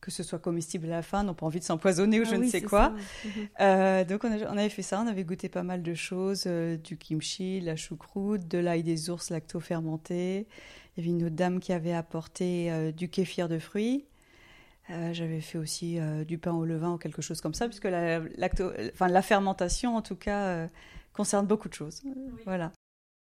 que 0.00 0.10
ce 0.10 0.22
soit 0.22 0.38
comestible 0.38 0.86
à 0.86 0.90
la 0.90 1.02
fin, 1.02 1.22
n'ont 1.22 1.34
pas 1.34 1.46
envie 1.46 1.60
de 1.60 1.64
s'empoisonner 1.64 2.20
ou 2.20 2.24
ah 2.26 2.30
je 2.30 2.36
ne 2.36 2.46
sais 2.46 2.62
quoi. 2.62 2.94
Mhm. 3.24 4.04
donc 4.04 4.24
on, 4.24 4.30
on, 4.30 4.56
avait 4.56 4.68
fait 4.68 4.82
ça, 4.82 5.00
on 5.00 5.06
avait 5.06 5.24
goûté 5.24 5.48
pas 5.48 5.62
mal 5.62 5.82
de 5.82 5.94
choses, 5.94 6.46
du 6.46 6.96
kimchi, 6.96 7.60
la 7.60 7.76
choucroute, 7.76 8.48
de 8.48 8.58
l'ail 8.58 8.82
des 8.82 9.10
ours 9.10 9.30
lacto-fermenté. 9.30 10.46
Il 10.96 11.04
y 11.04 11.08
avait 11.08 11.16
une 11.16 11.26
autre 11.26 11.36
dame 11.36 11.60
qui 11.60 11.72
avait 11.72 11.92
apporté 11.92 12.70
euh, 12.70 12.92
du 12.92 13.08
kéfir 13.08 13.48
de 13.48 13.58
fruits. 13.58 14.06
Euh, 14.90 15.12
j'avais 15.12 15.40
fait 15.40 15.58
aussi 15.58 16.00
euh, 16.00 16.24
du 16.24 16.38
pain 16.38 16.52
au 16.52 16.64
levain 16.64 16.94
ou 16.94 16.98
quelque 16.98 17.22
chose 17.22 17.40
comme 17.40 17.54
ça, 17.54 17.68
puisque 17.68 17.84
la, 17.84 18.20
enfin, 18.92 19.08
la 19.08 19.22
fermentation, 19.22 19.96
en 19.96 20.02
tout 20.02 20.16
cas, 20.16 20.68
concerne 21.12 21.46
beaucoup 21.46 21.68
de 21.68 21.74
choses. 21.74 22.02
Voilà. 22.44 22.72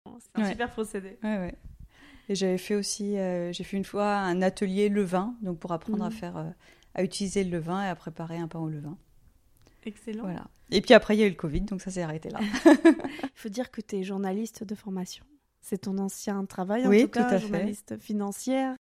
C'est 0.06 0.42
un 0.42 0.50
super 0.50 0.70
procédé. 0.70 1.18
Ouais, 1.22 1.38
ouais. 1.38 1.54
Et 2.30 2.34
j'avais 2.34 2.58
fait 2.58 2.76
aussi, 2.76 3.16
j'ai 3.50 3.64
fait 3.64 3.76
une 3.76 3.84
fois 3.84 4.14
un 4.14 4.40
atelier 4.40 4.88
levain, 4.88 5.34
donc 5.42 5.58
pour 5.58 5.72
apprendre 5.72 6.04
à 6.04 6.10
mhm. 6.10 6.14
faire, 6.14 6.54
à 6.94 7.02
utiliser 7.02 7.44
le 7.44 7.50
levain 7.50 7.84
et 7.84 7.88
à 7.88 7.94
préparer 7.96 8.38
un 8.38 8.46
pain 8.46 8.60
au 8.60 8.68
levain. 8.68 8.96
Excellent. 9.84 10.22
Voilà. 10.22 10.46
Et 10.70 10.80
puis 10.80 10.94
après, 10.94 11.16
il 11.16 11.20
y 11.20 11.22
a 11.22 11.26
eu 11.26 11.30
le 11.30 11.36
Covid, 11.36 11.62
donc 11.62 11.80
ça 11.80 11.90
s'est 11.90 12.02
arrêté 12.02 12.30
là. 12.30 12.38
Il 12.64 13.30
faut 13.34 13.48
dire 13.48 13.70
que 13.70 13.80
tu 13.80 13.96
es 13.96 14.02
journaliste 14.04 14.64
de 14.64 14.74
formation. 14.74 15.24
C'est 15.60 15.78
ton 15.78 15.98
ancien 15.98 16.44
travail, 16.44 16.86
en 16.86 16.90
tout 16.90 17.08
cas, 17.08 17.38
journaliste 17.38 17.98
financière. 17.98 18.76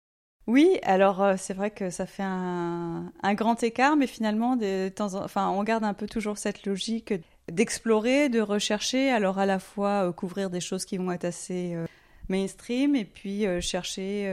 Oui, 0.46 0.78
alors 0.82 1.22
euh, 1.22 1.34
c'est 1.36 1.52
vrai 1.52 1.70
que 1.70 1.90
ça 1.90 2.06
fait 2.06 2.22
un, 2.24 3.12
grand 3.34 3.62
écart, 3.62 3.96
mais 3.96 4.06
finalement, 4.06 4.58
temps 4.94 5.14
enfin, 5.14 5.50
on 5.50 5.62
garde 5.62 5.84
un 5.84 5.92
peu 5.92 6.06
toujours 6.06 6.38
cette 6.38 6.64
logique 6.64 7.12
d'explorer, 7.52 8.30
de 8.30 8.40
rechercher, 8.40 9.10
alors 9.10 9.38
à 9.38 9.44
la 9.44 9.58
fois 9.58 10.08
euh, 10.08 10.12
couvrir 10.12 10.48
des 10.48 10.60
choses 10.60 10.86
qui 10.86 10.96
vont 10.96 11.12
être 11.12 11.26
assez 11.26 11.74
euh, 11.74 11.86
mainstream, 12.28 12.94
et 12.94 13.04
puis 13.04 13.44
chercher 13.60 14.32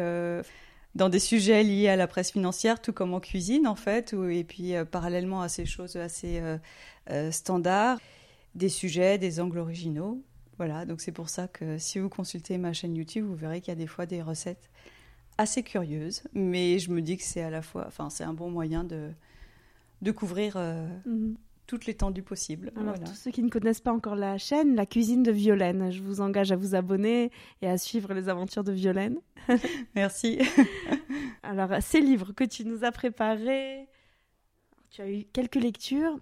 dans 0.96 1.10
des 1.10 1.20
sujets 1.20 1.64
liés 1.64 1.90
à 1.90 1.96
la 1.96 2.08
presse 2.08 2.32
financière, 2.32 2.82
tout 2.82 2.94
comme 2.94 3.14
en 3.14 3.20
cuisine 3.20 3.68
en 3.68 3.76
fait, 3.76 4.14
et 4.30 4.44
puis 4.44 4.74
parallèlement 4.92 5.42
à 5.42 5.50
ces 5.50 5.66
choses 5.66 5.96
assez 5.96 6.42
standards, 7.32 8.00
des 8.56 8.70
sujets, 8.70 9.18
des 9.18 9.40
angles 9.40 9.60
originaux. 9.60 10.22
Voilà, 10.58 10.86
donc 10.86 11.02
c'est 11.02 11.12
pour 11.12 11.30
ça 11.30 11.48
que 11.48 11.78
si 11.78 12.00
vous 12.00 12.08
consultez 12.08 12.58
ma 12.58 12.72
chaîne 12.72 12.96
YouTube, 12.96 13.26
vous 13.26 13.36
verrez 13.36 13.60
qu'il 13.60 13.72
y 13.74 13.78
a 13.78 13.80
des 13.80 13.88
fois 13.88 14.06
des 14.06 14.22
recettes 14.22 14.70
assez 15.38 15.64
curieuses, 15.64 16.24
mais 16.34 16.80
je 16.80 16.92
me 16.92 17.02
dis 17.02 17.18
que 17.18 17.24
c'est 17.24 17.42
à 17.42 17.50
la 17.50 17.62
fois, 17.62 17.86
enfin 17.88 18.10
c'est 18.10 18.24
un 18.24 18.34
bon 18.34 18.50
moyen 18.50 18.86
de, 18.86 19.12
de 20.02 20.12
couvrir 20.12 20.54
euh, 20.56 20.88
mhm. 21.06 21.36
Toute 21.68 21.86
l'étendue 21.86 22.24
possible. 22.24 22.72
Alors 22.76 23.00
tous 23.00 23.16
ceux 23.16 23.32
qui 23.32 23.44
ne 23.44 23.50
connaissent 23.50 23.82
pas 23.82 23.92
encore 23.92 24.16
la 24.16 24.38
chaîne, 24.38 24.76
la 24.76 24.86
cuisine 24.86 25.24
de 25.24 25.32
Violaine, 25.32 25.92
je 25.92 26.02
vous 26.02 26.22
engage 26.22 26.52
à 26.52 26.56
vous 26.56 26.76
abonner 26.76 27.32
et 27.62 27.68
à 27.68 27.78
suivre 27.78 28.14
les 28.14 28.30
aventures 28.30 28.64
de 28.64 28.72
Violaine. 28.72 29.18
Merci. 29.96 30.40
Alors 31.44 31.70
ces 31.82 32.02
livres 32.02 32.34
que 32.34 32.44
tu 32.44 32.66
nous 32.66 32.84
as 32.84 32.92
préparés, 32.92 33.88
tu 34.90 35.02
as 35.02 35.10
eu 35.10 35.26
quelques 35.34 35.56
lectures. 35.56 36.20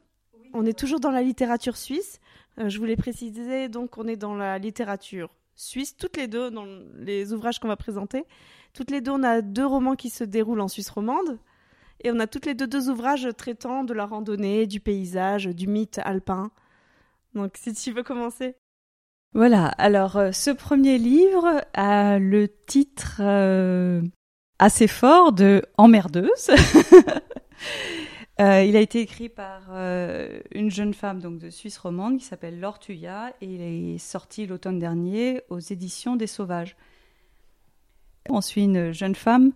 On 0.53 0.65
est 0.65 0.77
toujours 0.77 0.99
dans 0.99 1.11
la 1.11 1.21
littérature 1.21 1.77
suisse. 1.77 2.19
Euh, 2.59 2.69
je 2.69 2.77
voulais 2.77 2.95
préciser, 2.95 3.69
donc, 3.69 3.97
on 3.97 4.07
est 4.07 4.15
dans 4.15 4.35
la 4.35 4.57
littérature 4.57 5.35
suisse, 5.55 5.95
toutes 5.95 6.17
les 6.17 6.27
deux, 6.27 6.51
dans 6.51 6.65
les 6.95 7.33
ouvrages 7.33 7.59
qu'on 7.59 7.67
va 7.67 7.75
présenter. 7.75 8.25
Toutes 8.73 8.91
les 8.91 9.01
deux, 9.01 9.11
on 9.11 9.23
a 9.23 9.41
deux 9.41 9.65
romans 9.65 9.95
qui 9.95 10.09
se 10.09 10.23
déroulent 10.23 10.61
en 10.61 10.67
Suisse 10.67 10.89
romande. 10.89 11.37
Et 12.03 12.11
on 12.11 12.19
a 12.19 12.27
toutes 12.27 12.45
les 12.45 12.53
deux 12.53 12.67
deux 12.67 12.89
ouvrages 12.89 13.27
traitant 13.37 13.83
de 13.83 13.93
la 13.93 14.05
randonnée, 14.05 14.67
du 14.67 14.79
paysage, 14.79 15.45
du 15.47 15.67
mythe 15.67 15.99
alpin. 16.03 16.51
Donc 17.33 17.53
si 17.55 17.73
tu 17.73 17.91
veux 17.91 18.03
commencer. 18.03 18.55
Voilà, 19.33 19.67
alors 19.67 20.17
euh, 20.17 20.31
ce 20.31 20.51
premier 20.51 20.99
livre 20.99 21.65
a 21.73 22.19
le 22.19 22.47
titre 22.47 23.17
euh, 23.19 24.01
assez 24.59 24.87
fort 24.87 25.33
de 25.33 25.63
Emmerdeuse. 25.77 26.51
Euh, 28.41 28.63
il 28.63 28.75
a 28.75 28.79
été 28.79 28.99
écrit 28.99 29.29
par 29.29 29.69
une 29.75 30.71
jeune 30.71 30.95
femme 30.95 31.19
donc 31.19 31.37
de 31.37 31.51
Suisse 31.51 31.77
romande 31.77 32.17
qui 32.17 32.25
s'appelle 32.25 32.59
Laure 32.59 32.79
et 32.89 33.31
il 33.41 33.61
est 33.61 33.99
sorti 33.99 34.47
l'automne 34.47 34.79
dernier 34.79 35.41
aux 35.49 35.59
éditions 35.59 36.15
des 36.15 36.25
Sauvages. 36.25 36.75
On 38.29 38.41
suit 38.41 38.63
une 38.63 38.91
jeune 38.91 39.13
femme 39.13 39.51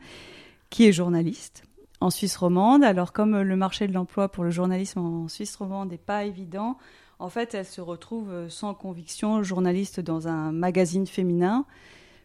qui 0.69 0.85
est 0.85 0.91
journaliste 0.91 1.66
en 1.99 2.09
Suisse 2.09 2.37
romande. 2.37 2.83
Alors 2.83 3.13
comme 3.13 3.41
le 3.41 3.55
marché 3.55 3.87
de 3.87 3.93
l'emploi 3.93 4.29
pour 4.29 4.43
le 4.43 4.51
journalisme 4.51 4.99
en 4.99 5.27
Suisse 5.27 5.55
romande 5.55 5.91
n'est 5.91 5.97
pas 5.97 6.23
évident, 6.25 6.77
en 7.19 7.29
fait, 7.29 7.55
elle 7.55 7.65
se 7.65 7.81
retrouve 7.81 8.29
euh, 8.29 8.49
sans 8.49 8.73
conviction 8.73 9.41
journaliste 9.41 9.99
dans 9.99 10.27
un 10.27 10.51
magazine 10.51 11.07
féminin 11.07 11.65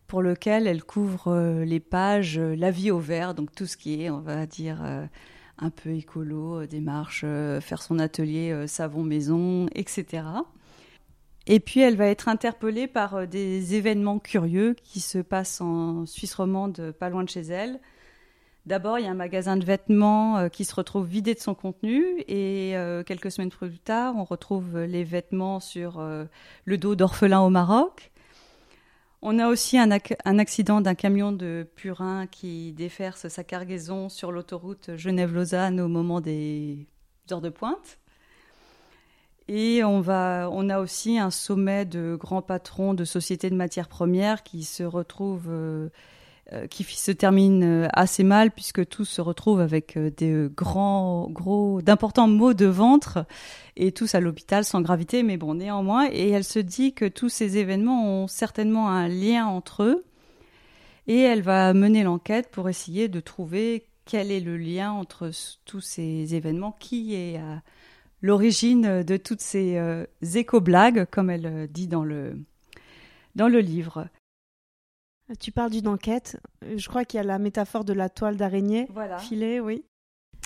pour 0.07 0.21
lequel 0.21 0.67
elle 0.67 0.85
couvre 0.85 1.29
euh, 1.29 1.65
les 1.65 1.81
pages 1.81 2.39
euh, 2.39 2.55
La 2.55 2.71
vie 2.71 2.91
au 2.91 2.99
vert, 2.99 3.35
donc 3.35 3.55
tout 3.55 3.67
ce 3.67 3.79
qui 3.79 4.03
est, 4.03 4.11
on 4.11 4.21
va 4.21 4.45
dire, 4.45 4.83
un 5.59 5.71
peu 5.71 5.91
écolo, 5.91 6.67
démarche, 6.67 7.25
faire 7.61 7.83
son 7.83 7.99
atelier 7.99 8.67
savon 8.67 9.03
maison, 9.03 9.67
etc. 9.75 10.25
Et 11.47 11.61
puis 11.61 11.81
elle 11.81 11.97
va 11.97 12.07
être 12.07 12.29
interpellée 12.29 12.87
par 12.87 13.27
des 13.27 13.75
événements 13.75 14.19
curieux 14.19 14.75
qui 14.83 15.01
se 15.01 15.19
passent 15.19 15.61
en 15.61 16.05
Suisse 16.07 16.35
romande, 16.35 16.95
pas 16.99 17.09
loin 17.09 17.25
de 17.25 17.29
chez 17.29 17.43
elle. 17.43 17.81
D'abord, 18.65 18.99
il 18.99 19.05
y 19.05 19.09
a 19.09 19.11
un 19.11 19.15
magasin 19.15 19.57
de 19.57 19.65
vêtements 19.65 20.39
euh, 20.39 20.49
qui 20.49 20.65
se 20.65 20.75
retrouve 20.75 21.07
vidé 21.07 21.35
de 21.35 21.41
son 21.41 21.55
contenu 21.55 22.21
et 22.29 22.77
euh, 22.77 23.03
quelques 23.03 23.33
semaines 23.33 23.51
plus 23.51 23.81
tard, 23.81 24.15
on 24.17 24.23
retrouve 24.25 24.79
les 24.79 25.03
vêtements 25.03 25.59
sur 25.59 25.99
euh, 25.99 26.27
le 26.65 26.79
dos 26.79 26.95
d'orphelins 26.95 27.41
au 27.41 27.51
Maroc. 27.51 28.13
On 29.21 29.39
a 29.39 29.49
aussi 29.49 29.79
un, 29.79 29.91
accident 29.91 30.81
d'un 30.81 30.97
camion 30.97 31.31
de 31.31 31.69
purin 31.77 32.27
qui 32.27 32.73
déferse 32.73 33.29
sa 33.29 33.45
cargaison 33.45 34.09
sur 34.09 34.33
l'autoroute 34.33 34.97
Genève-Lausanne 34.97 35.81
au 35.81 35.87
moment 35.87 36.21
des 36.21 36.89
heures 37.31 37.41
de 37.41 37.49
pointe. 37.49 37.99
Et 39.47 39.85
on, 39.85 40.09
a 40.09 40.79
aussi 40.81 41.19
un 41.19 41.31
sommet 41.31 41.85
de 41.85 42.17
grands 42.19 42.43
patrons 42.43 42.95
de 42.95 43.05
sociétés 43.05 43.51
de 43.51 43.55
matières 43.55 43.89
premières 43.89 44.43
qui 44.43 44.65
se 44.65 44.83
retrouvent 44.83 45.51
euh, 45.51 45.89
qui 46.71 46.85
se 46.85 47.13
termine 47.13 47.65
euh, 47.65 47.89
assez 47.93 48.25
mal 48.25 48.51
puisque 48.51 48.87
tous 48.87 49.05
se 49.05 49.21
retrouvent 49.21 49.61
avec 49.61 49.97
euh, 49.97 50.11
des 50.11 50.49
gros, 50.55 51.81
d'importants 51.83 52.29
maux 52.29 52.55
de 52.55 52.67
ventre 52.67 53.25
et 53.77 53.93
tous 53.93 54.15
à 54.15 54.21
l'hôpital 54.21 54.65
sans 54.65 54.81
gravité, 54.83 55.23
mais 55.23 55.37
bon, 55.37 55.55
néanmoins. 55.55 56.09
Et 56.11 56.31
elle 56.31 56.45
se 56.45 56.59
dit 56.59 56.93
que 56.93 57.07
tous 57.07 57.29
ces 57.29 57.57
événements 57.59 58.07
ont 58.07 58.27
certainement 58.27 58.91
un 58.91 59.09
lien 59.09 59.47
entre 59.47 59.83
eux 59.83 60.05
et 61.07 61.19
elle 61.19 61.43
va 61.43 61.73
mener 61.75 62.03
l'enquête 62.03 62.51
pour 62.51 62.69
essayer 62.69 63.09
de 63.09 63.21
trouver 63.21 63.87
quel 64.05 64.31
est 64.31 64.41
le 64.41 64.57
lien 64.57 64.93
entre 64.93 65.31
tous 65.65 65.81
ces 65.81 66.35
événements, 66.35 66.77
qui 66.79 67.15
est 67.15 67.39
à 67.39 67.63
l'origine 68.21 69.03
de 69.03 69.17
toutes 69.17 69.41
ces 69.41 69.81
éco-blagues, 70.35 71.07
comme 71.11 71.31
elle 71.31 71.69
dit 71.71 71.89
dans 71.89 72.05
le 72.05 72.45
livre. 73.37 74.09
Tu 75.41 75.53
parles 75.53 75.71
d'une 75.71 75.89
enquête. 75.89 76.39
Je 76.77 76.89
crois 76.89 77.05
qu'il 77.05 77.19
y 77.19 77.21
a 77.21 77.25
la 77.25 77.39
métaphore 77.39 77.85
de 77.85 77.93
la 77.93 78.09
toile 78.09 78.37
d'araignée 78.37 78.87
voilà. 78.91 79.19
filée, 79.19 79.61
oui. 79.61 79.85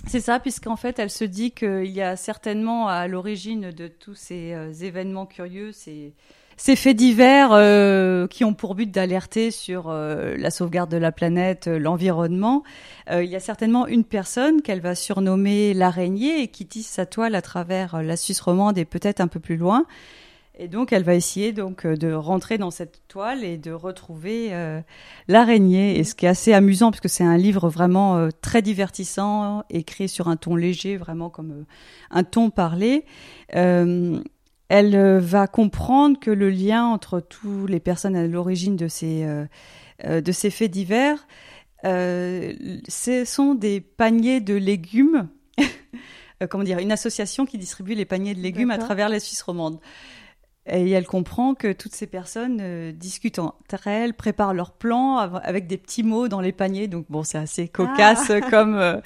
C'est 0.06 0.20
ça, 0.20 0.38
puisqu'en 0.38 0.76
fait, 0.76 0.98
elle 0.98 1.10
se 1.10 1.24
dit 1.24 1.50
qu'il 1.52 1.86
y 1.86 2.02
a 2.02 2.16
certainement 2.16 2.88
à 2.88 3.08
l'origine 3.08 3.70
de 3.70 3.88
tous 3.88 4.14
ces 4.14 4.52
euh, 4.52 4.72
événements 4.72 5.26
curieux, 5.26 5.72
ces, 5.72 6.14
ces 6.56 6.76
faits 6.76 6.96
divers 6.96 7.50
euh, 7.52 8.28
qui 8.28 8.44
ont 8.44 8.54
pour 8.54 8.74
but 8.74 8.90
d'alerter 8.90 9.50
sur 9.50 9.88
euh, 9.88 10.36
la 10.36 10.50
sauvegarde 10.50 10.90
de 10.90 10.96
la 10.96 11.12
planète, 11.12 11.66
l'environnement. 11.66 12.62
il 13.10 13.24
y 13.24 13.36
a 13.36 13.40
certainement 13.40 13.86
une 13.86 14.04
personne 14.04 14.62
qu'elle 14.62 14.80
va 14.80 14.94
surnommer 14.94 15.74
l'araignée 15.74 16.42
et 16.42 16.48
qui 16.48 16.66
tisse 16.66 16.88
sa 16.88 17.06
toile 17.06 17.34
à 17.34 17.42
travers 17.42 18.02
la 18.02 18.16
Suisse 18.16 18.40
romande 18.40 18.78
et 18.78 18.84
peut-être 18.84 19.20
un 19.20 19.28
peu 19.28 19.40
plus 19.40 19.56
loin. 19.56 19.86
Et 20.58 20.68
donc, 20.68 20.92
elle 20.92 21.02
va 21.02 21.14
essayer 21.14 21.52
donc 21.52 21.84
euh, 21.84 21.96
de 21.96 22.12
rentrer 22.12 22.56
dans 22.56 22.70
cette 22.70 23.06
toile 23.08 23.44
et 23.44 23.58
de 23.58 23.72
retrouver 23.72 24.54
euh, 24.54 24.80
l'araignée. 25.28 25.98
Et 25.98 26.04
ce 26.04 26.14
qui 26.14 26.24
est 26.24 26.30
assez 26.30 26.54
amusant, 26.54 26.90
puisque 26.90 27.10
c'est 27.10 27.24
un 27.24 27.36
livre 27.36 27.68
vraiment 27.68 28.16
euh, 28.16 28.30
très 28.40 28.62
divertissant, 28.62 29.64
écrit 29.68 30.08
sur 30.08 30.28
un 30.28 30.36
ton 30.36 30.56
léger, 30.56 30.96
vraiment 30.96 31.28
comme 31.28 31.66
un 32.10 32.24
ton 32.24 32.48
parlé. 32.48 33.04
elle 33.48 35.18
va 35.18 35.46
comprendre 35.46 36.18
que 36.18 36.30
le 36.30 36.48
lien 36.48 36.86
entre 36.86 37.20
toutes 37.20 37.68
les 37.68 37.80
personnes 37.80 38.16
à 38.16 38.26
l'origine 38.26 38.76
de 38.76 38.88
ces 38.88 39.26
de 40.02 40.32
ces 40.32 40.50
faits 40.50 40.70
divers, 40.70 41.26
ce 41.84 43.22
sont 43.24 43.54
des 43.54 43.80
paniers 43.80 44.40
de 44.40 44.54
légumes. 44.54 45.28
comment 46.50 46.64
dire, 46.64 46.78
une 46.78 46.92
association 46.92 47.46
qui 47.46 47.58
distribue 47.58 47.94
les 47.94 48.04
paniers 48.04 48.34
de 48.34 48.40
légumes 48.40 48.70
à 48.70 48.78
travers 48.78 49.08
la 49.08 49.20
Suisse 49.20 49.42
romande. 49.42 49.78
Et 50.68 50.90
elle 50.90 51.06
comprend 51.06 51.54
que 51.54 51.72
toutes 51.72 51.94
ces 51.94 52.08
personnes 52.08 52.58
euh, 52.60 52.90
discutent 52.90 53.38
entre 53.38 53.86
elles, 53.86 54.14
préparent 54.14 54.54
leurs 54.54 54.72
plans 54.72 55.18
avec 55.18 55.68
des 55.68 55.76
petits 55.76 56.02
mots 56.02 56.26
dans 56.26 56.40
les 56.40 56.50
paniers. 56.50 56.88
Donc 56.88 57.06
bon, 57.08 57.22
c'est 57.22 57.38
assez 57.38 57.68
cocasse 57.68 58.30
ah. 58.30 58.40
comme 58.50 58.74
euh, 58.74 59.00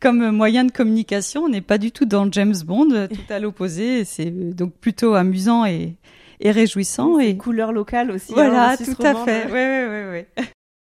comme 0.00 0.30
moyen 0.32 0.64
de 0.64 0.72
communication. 0.72 1.42
On 1.42 1.48
n'est 1.48 1.60
pas 1.60 1.78
du 1.78 1.92
tout 1.92 2.04
dans 2.04 2.30
James 2.32 2.56
Bond, 2.64 2.90
euh, 2.90 3.06
tout 3.06 3.32
à 3.32 3.38
l'opposé. 3.38 4.04
C'est 4.04 4.30
donc 4.30 4.74
plutôt 4.74 5.14
amusant 5.14 5.64
et, 5.64 5.94
et 6.40 6.50
réjouissant. 6.50 7.20
et 7.20 7.36
couleur 7.36 7.70
locale 7.70 8.10
aussi. 8.10 8.32
Hein, 8.32 8.34
voilà, 8.34 8.76
tout 8.76 9.02
à 9.02 9.14
fait. 9.24 9.46
Oui, 9.46 10.16
oui, 10.16 10.24
oui, 10.36 10.46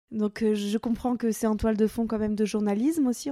Donc 0.10 0.40
je 0.42 0.78
comprends 0.80 1.16
que 1.16 1.32
c'est 1.32 1.48
en 1.48 1.58
toile 1.58 1.78
de 1.78 1.86
fond 1.86 2.08
quand 2.08 2.18
même 2.18 2.36
de 2.36 2.46
journalisme 2.46 3.06
aussi. 3.06 3.30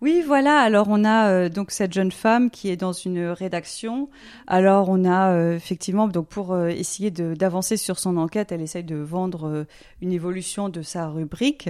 Oui, 0.00 0.22
voilà. 0.24 0.60
Alors 0.60 0.86
on 0.88 1.04
a 1.04 1.28
euh, 1.28 1.48
donc 1.48 1.72
cette 1.72 1.92
jeune 1.92 2.12
femme 2.12 2.50
qui 2.50 2.70
est 2.70 2.76
dans 2.76 2.92
une 2.92 3.30
rédaction. 3.30 4.08
Alors 4.46 4.88
on 4.90 5.04
a 5.04 5.32
euh, 5.32 5.56
effectivement 5.56 6.06
donc 6.06 6.28
pour 6.28 6.52
euh, 6.52 6.68
essayer 6.68 7.10
d'avancer 7.10 7.76
sur 7.76 7.98
son 7.98 8.16
enquête, 8.16 8.52
elle 8.52 8.62
essaye 8.62 8.84
de 8.84 8.94
vendre 8.94 9.66
une 10.00 10.12
évolution 10.12 10.68
de 10.68 10.82
sa 10.82 11.08
rubrique. 11.08 11.68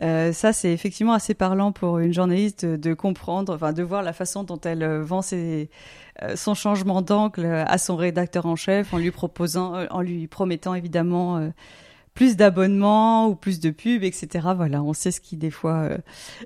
ça 0.00 0.52
c'est 0.52 0.72
effectivement 0.72 1.14
assez 1.14 1.32
parlant 1.32 1.72
pour 1.72 1.98
une 1.98 2.12
journaliste 2.12 2.66
de, 2.66 2.92
comprendre, 2.94 3.54
enfin 3.54 3.72
de 3.72 3.82
voir 3.82 4.02
la 4.02 4.12
façon 4.12 4.42
dont 4.44 4.60
elle 4.60 4.84
vend 5.00 5.22
ses, 5.22 5.70
son 6.34 6.54
changement 6.54 7.00
d'angle 7.02 7.46
à 7.46 7.78
son 7.78 7.96
rédacteur 7.96 8.46
en 8.46 8.56
chef 8.56 8.92
en 8.92 8.98
lui 8.98 9.12
proposant, 9.12 9.86
en 9.90 10.00
lui 10.02 10.26
promettant 10.26 10.74
évidemment 10.74 11.52
plus 12.14 12.36
d'abonnements 12.36 13.28
ou 13.28 13.34
plus 13.34 13.60
de 13.60 13.70
pubs, 13.70 14.04
etc. 14.04 14.48
Voilà, 14.54 14.82
on 14.82 14.92
sait 14.92 15.10
ce 15.10 15.20
qui 15.20 15.36
des 15.36 15.50
fois 15.50 15.82
euh, 15.82 15.98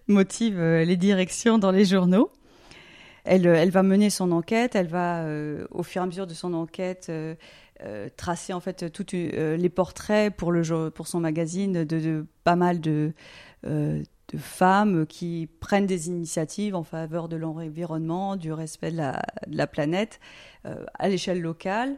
motive 0.07 0.59
euh, 0.61 0.85
les 0.85 0.97
directions 0.97 1.59
dans 1.59 1.73
les 1.73 1.85
journaux. 1.85 2.31
Elle, 3.25 3.47
euh, 3.47 3.57
elle 3.57 3.71
va 3.71 3.83
mener 3.83 4.11
son 4.11 4.31
enquête, 4.33 4.77
elle 4.77 4.87
va, 4.87 5.27
au 5.71 5.83
fur 5.83 6.03
et 6.03 6.05
à 6.05 6.07
mesure 6.07 6.27
de 6.27 6.35
son 6.35 6.55
enquête, 6.55 7.11
tracer 8.17 8.53
en 8.53 8.61
fait 8.61 8.91
tous 8.93 9.07
les 9.13 9.69
portraits 9.69 10.35
pour, 10.35 10.53
son 11.07 11.21
magazine 11.21 11.85
de, 11.85 12.27
pas 12.45 12.57
mal 12.57 12.81
de, 12.81 13.13
femmes 14.39 15.07
qui 15.07 15.49
prennent 15.61 15.87
des 15.87 16.09
initiatives 16.09 16.75
en 16.75 16.83
faveur 16.83 17.29
de 17.29 17.37
l'environnement, 17.37 18.37
du 18.37 18.53
respect 18.53 18.93
de 18.93 19.03
la 19.49 19.67
planète 19.67 20.21
à 20.65 21.09
l'échelle 21.09 21.41
locale. 21.41 21.97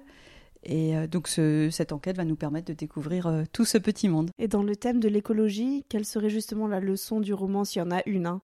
Et 0.65 0.97
euh, 0.97 1.07
donc 1.07 1.29
cette 1.29 1.93
enquête 1.93 2.17
va 2.17 2.25
nous 2.25 2.37
permettre 2.37 2.69
de 2.69 2.75
découvrir 2.75 3.27
euh, 3.27 3.45
tout 3.53 3.65
ce 3.65 3.79
petit 3.79 4.09
monde. 4.09 4.31
Et 4.39 4.49
dans 4.49 4.63
le 4.63 4.77
thème 4.77 5.01
de 5.01 5.09
l'écologie, 5.09 5.85
quelle 5.89 6.05
serait 6.05 6.31
justement 6.31 6.67
la 6.67 6.81
leçon 6.81 7.21
du 7.21 7.33
roman 7.33 7.65
s'il 7.65 7.83
y 7.83 7.85
en 7.85 7.91
a 7.91 8.03
une 8.07 8.27
hein? 8.27 8.41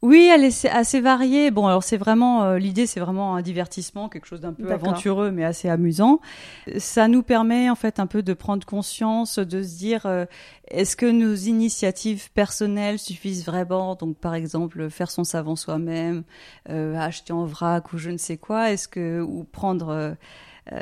Oui, 0.00 0.30
elle 0.32 0.44
est 0.44 0.64
assez 0.66 1.00
variée. 1.00 1.50
Bon, 1.50 1.66
alors 1.66 1.82
c'est 1.82 1.96
vraiment 1.96 2.44
euh, 2.44 2.58
l'idée, 2.58 2.86
c'est 2.86 3.00
vraiment 3.00 3.34
un 3.34 3.42
divertissement, 3.42 4.08
quelque 4.08 4.26
chose 4.26 4.40
d'un 4.40 4.52
peu 4.52 4.70
aventureux 4.70 5.32
mais 5.32 5.42
assez 5.44 5.68
amusant. 5.68 6.20
Ça 6.76 7.08
nous 7.08 7.24
permet 7.24 7.68
en 7.68 7.74
fait 7.74 7.98
un 7.98 8.06
peu 8.06 8.22
de 8.22 8.32
prendre 8.32 8.64
conscience, 8.64 9.40
de 9.40 9.60
se 9.60 9.76
dire 9.76 10.06
est-ce 10.68 10.94
que 10.94 11.06
nos 11.06 11.34
initiatives 11.34 12.30
personnelles 12.30 13.00
suffisent 13.00 13.44
vraiment? 13.44 13.96
Donc 13.96 14.16
par 14.18 14.36
exemple 14.36 14.88
faire 14.88 15.10
son 15.10 15.24
savon 15.24 15.56
soi-même, 15.56 16.22
acheter 16.68 17.32
en 17.32 17.44
vrac 17.44 17.92
ou 17.92 17.98
je 17.98 18.10
ne 18.10 18.18
sais 18.18 18.36
quoi. 18.36 18.70
Est-ce 18.70 18.86
que 18.86 19.20
ou 19.20 19.42
prendre 19.42 20.16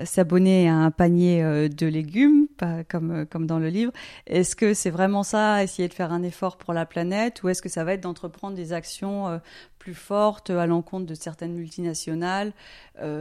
s'abonner 0.04 0.68
à 0.68 0.74
un 0.74 0.90
panier 0.90 1.42
euh, 1.42 1.68
de 1.68 1.86
légumes, 1.86 2.46
pas 2.56 2.84
comme, 2.84 3.10
euh, 3.10 3.24
comme 3.24 3.46
dans 3.46 3.58
le 3.58 3.68
livre. 3.68 3.92
Est-ce 4.26 4.56
que 4.56 4.74
c'est 4.74 4.90
vraiment 4.90 5.22
ça, 5.22 5.62
essayer 5.62 5.88
de 5.88 5.94
faire 5.94 6.12
un 6.12 6.22
effort 6.22 6.56
pour 6.56 6.74
la 6.74 6.86
planète, 6.86 7.42
ou 7.42 7.48
est-ce 7.48 7.62
que 7.62 7.68
ça 7.68 7.84
va 7.84 7.94
être 7.94 8.02
d'entreprendre 8.02 8.56
des 8.56 8.72
actions 8.72 9.40
plus 9.78 9.94
fortes 9.94 10.50
à 10.50 10.66
l'encontre 10.66 11.06
de 11.06 11.14
certaines 11.14 11.54
multinationales, 11.54 12.52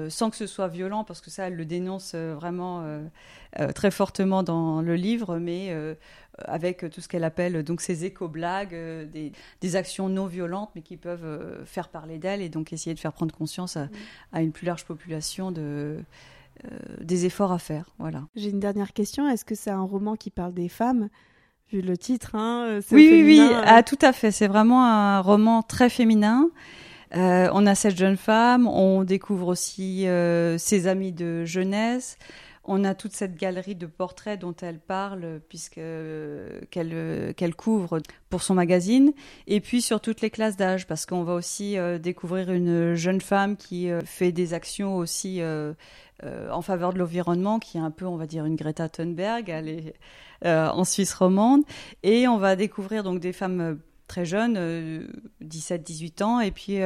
sans 0.09 0.29
que 0.29 0.35
ce 0.35 0.47
soit 0.47 0.67
violent, 0.67 1.03
parce 1.03 1.21
que 1.21 1.29
ça, 1.29 1.47
elle 1.47 1.55
le 1.55 1.65
dénonce 1.65 2.15
vraiment 2.15 2.83
très 3.75 3.91
fortement 3.91 4.43
dans 4.43 4.81
le 4.81 4.95
livre, 4.95 5.37
mais 5.37 5.75
avec 6.39 6.89
tout 6.89 7.01
ce 7.01 7.07
qu'elle 7.07 7.23
appelle 7.23 7.63
donc 7.63 7.81
ces 7.81 8.05
éco-blagues, 8.05 8.75
des, 9.11 9.31
des, 9.61 9.75
actions 9.75 10.09
non 10.09 10.25
violentes, 10.25 10.71
mais 10.75 10.81
qui 10.81 10.97
peuvent 10.97 11.63
faire 11.65 11.89
parler 11.89 12.17
d'elle 12.17 12.41
et 12.41 12.49
donc 12.49 12.73
essayer 12.73 12.93
de 12.93 12.99
faire 12.99 13.13
prendre 13.13 13.35
conscience 13.35 13.77
à, 13.77 13.87
à 14.33 14.41
une 14.41 14.51
plus 14.51 14.65
large 14.65 14.85
population 14.85 15.51
de 15.51 15.99
des 17.01 17.25
efforts 17.25 17.51
à 17.51 17.59
faire. 17.59 17.93
Voilà. 17.99 18.23
J'ai 18.35 18.49
une 18.49 18.59
dernière 18.59 18.93
question. 18.93 19.27
Est-ce 19.29 19.45
que 19.45 19.55
c'est 19.55 19.71
un 19.71 19.83
roman 19.83 20.15
qui 20.15 20.29
parle 20.29 20.53
des 20.53 20.69
femmes 20.69 21.09
Vu 21.71 21.81
le 21.81 21.97
titre, 21.97 22.35
hein, 22.35 22.79
oui, 22.91 23.09
oui, 23.11 23.23
oui, 23.23 23.51
ah, 23.65 23.81
tout 23.81 23.97
à 24.01 24.13
fait. 24.13 24.31
C'est 24.31 24.47
vraiment 24.47 24.85
un 24.85 25.19
roman 25.19 25.63
très 25.63 25.89
féminin. 25.89 26.49
Euh, 27.15 27.49
on 27.53 27.65
a 27.65 27.75
cette 27.75 27.97
jeune 27.97 28.17
femme, 28.17 28.67
on 28.67 29.03
découvre 29.03 29.47
aussi 29.47 30.07
euh, 30.07 30.57
ses 30.57 30.87
amis 30.87 31.11
de 31.11 31.45
jeunesse, 31.45 32.17
on 32.67 32.83
a 32.83 32.95
toute 32.95 33.13
cette 33.13 33.35
galerie 33.35 33.75
de 33.75 33.85
portraits 33.85 34.39
dont 34.39 34.55
elle 34.61 34.79
parle, 34.79 35.39
puisque 35.49 35.79
qu'elle 36.71 37.55
couvre 37.55 38.01
pour 38.29 38.41
son 38.41 38.55
magazine, 38.55 39.13
et 39.47 39.61
puis 39.61 39.81
sur 39.81 40.01
toutes 40.01 40.21
les 40.21 40.29
classes 40.29 40.57
d'âge, 40.57 40.87
parce 40.87 41.05
qu'on 41.05 41.23
va 41.23 41.33
aussi 41.33 41.77
euh, 41.77 41.99
découvrir 41.99 42.51
une 42.51 42.95
jeune 42.95 43.21
femme 43.21 43.55
qui 43.55 43.89
euh, 43.89 44.01
fait 44.01 44.31
des 44.31 44.53
actions 44.53 44.97
aussi 44.97 45.41
euh, 45.41 45.73
en 46.23 46.61
faveur 46.61 46.93
de 46.93 46.99
l'environnement, 46.99 47.59
qui 47.59 47.77
est 47.77 47.81
un 47.81 47.91
peu, 47.91 48.05
on 48.05 48.17
va 48.17 48.25
dire, 48.25 48.45
une 48.45 48.55
Greta 48.55 48.89
Thunberg, 48.89 49.49
elle 49.49 49.69
est 49.69 49.93
en 50.43 50.83
Suisse 50.83 51.13
romande, 51.13 51.63
et 52.03 52.27
on 52.27 52.37
va 52.37 52.55
découvrir 52.55 53.03
donc 53.03 53.19
des 53.19 53.33
femmes 53.33 53.79
très 54.07 54.25
jeunes, 54.25 55.07
17-18 55.43 56.23
ans, 56.23 56.39
et 56.39 56.51
puis 56.51 56.79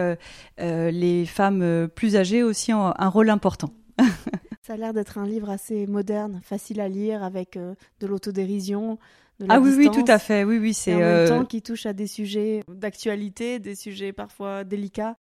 les 0.57 1.25
femmes 1.25 1.89
plus 1.93 2.15
âgées 2.15 2.41
aussi 2.41 2.73
ont 2.73 2.93
un 2.97 3.07
rôle 3.09 3.29
important. 3.29 3.71
Ça 4.69 4.75
a 4.75 4.77
l'air 4.77 4.93
d'être 4.93 5.17
un 5.17 5.25
livre 5.25 5.49
assez 5.49 5.87
moderne, 5.87 6.41
facile 6.43 6.79
à 6.79 6.87
lire, 6.87 7.23
avec 7.23 7.57
euh, 7.57 7.73
de 8.01 8.05
l'autodérision. 8.05 8.99
De 9.39 9.47
la 9.47 9.55
ah 9.55 9.59
oui, 9.59 9.73
oui, 9.75 9.89
tout 9.89 10.05
à 10.07 10.19
fait. 10.19 10.43
Oui, 10.43 10.59
oui, 10.59 10.75
c'est. 10.75 10.93
En 10.93 10.99
même 10.99 11.27
temps, 11.27 11.45
qui 11.45 11.63
touche 11.63 11.87
à 11.87 11.93
des 11.93 12.05
sujets 12.05 12.61
d'actualité, 12.71 13.57
des 13.57 13.73
sujets 13.73 14.13
parfois 14.13 14.63
délicats. 14.63 15.15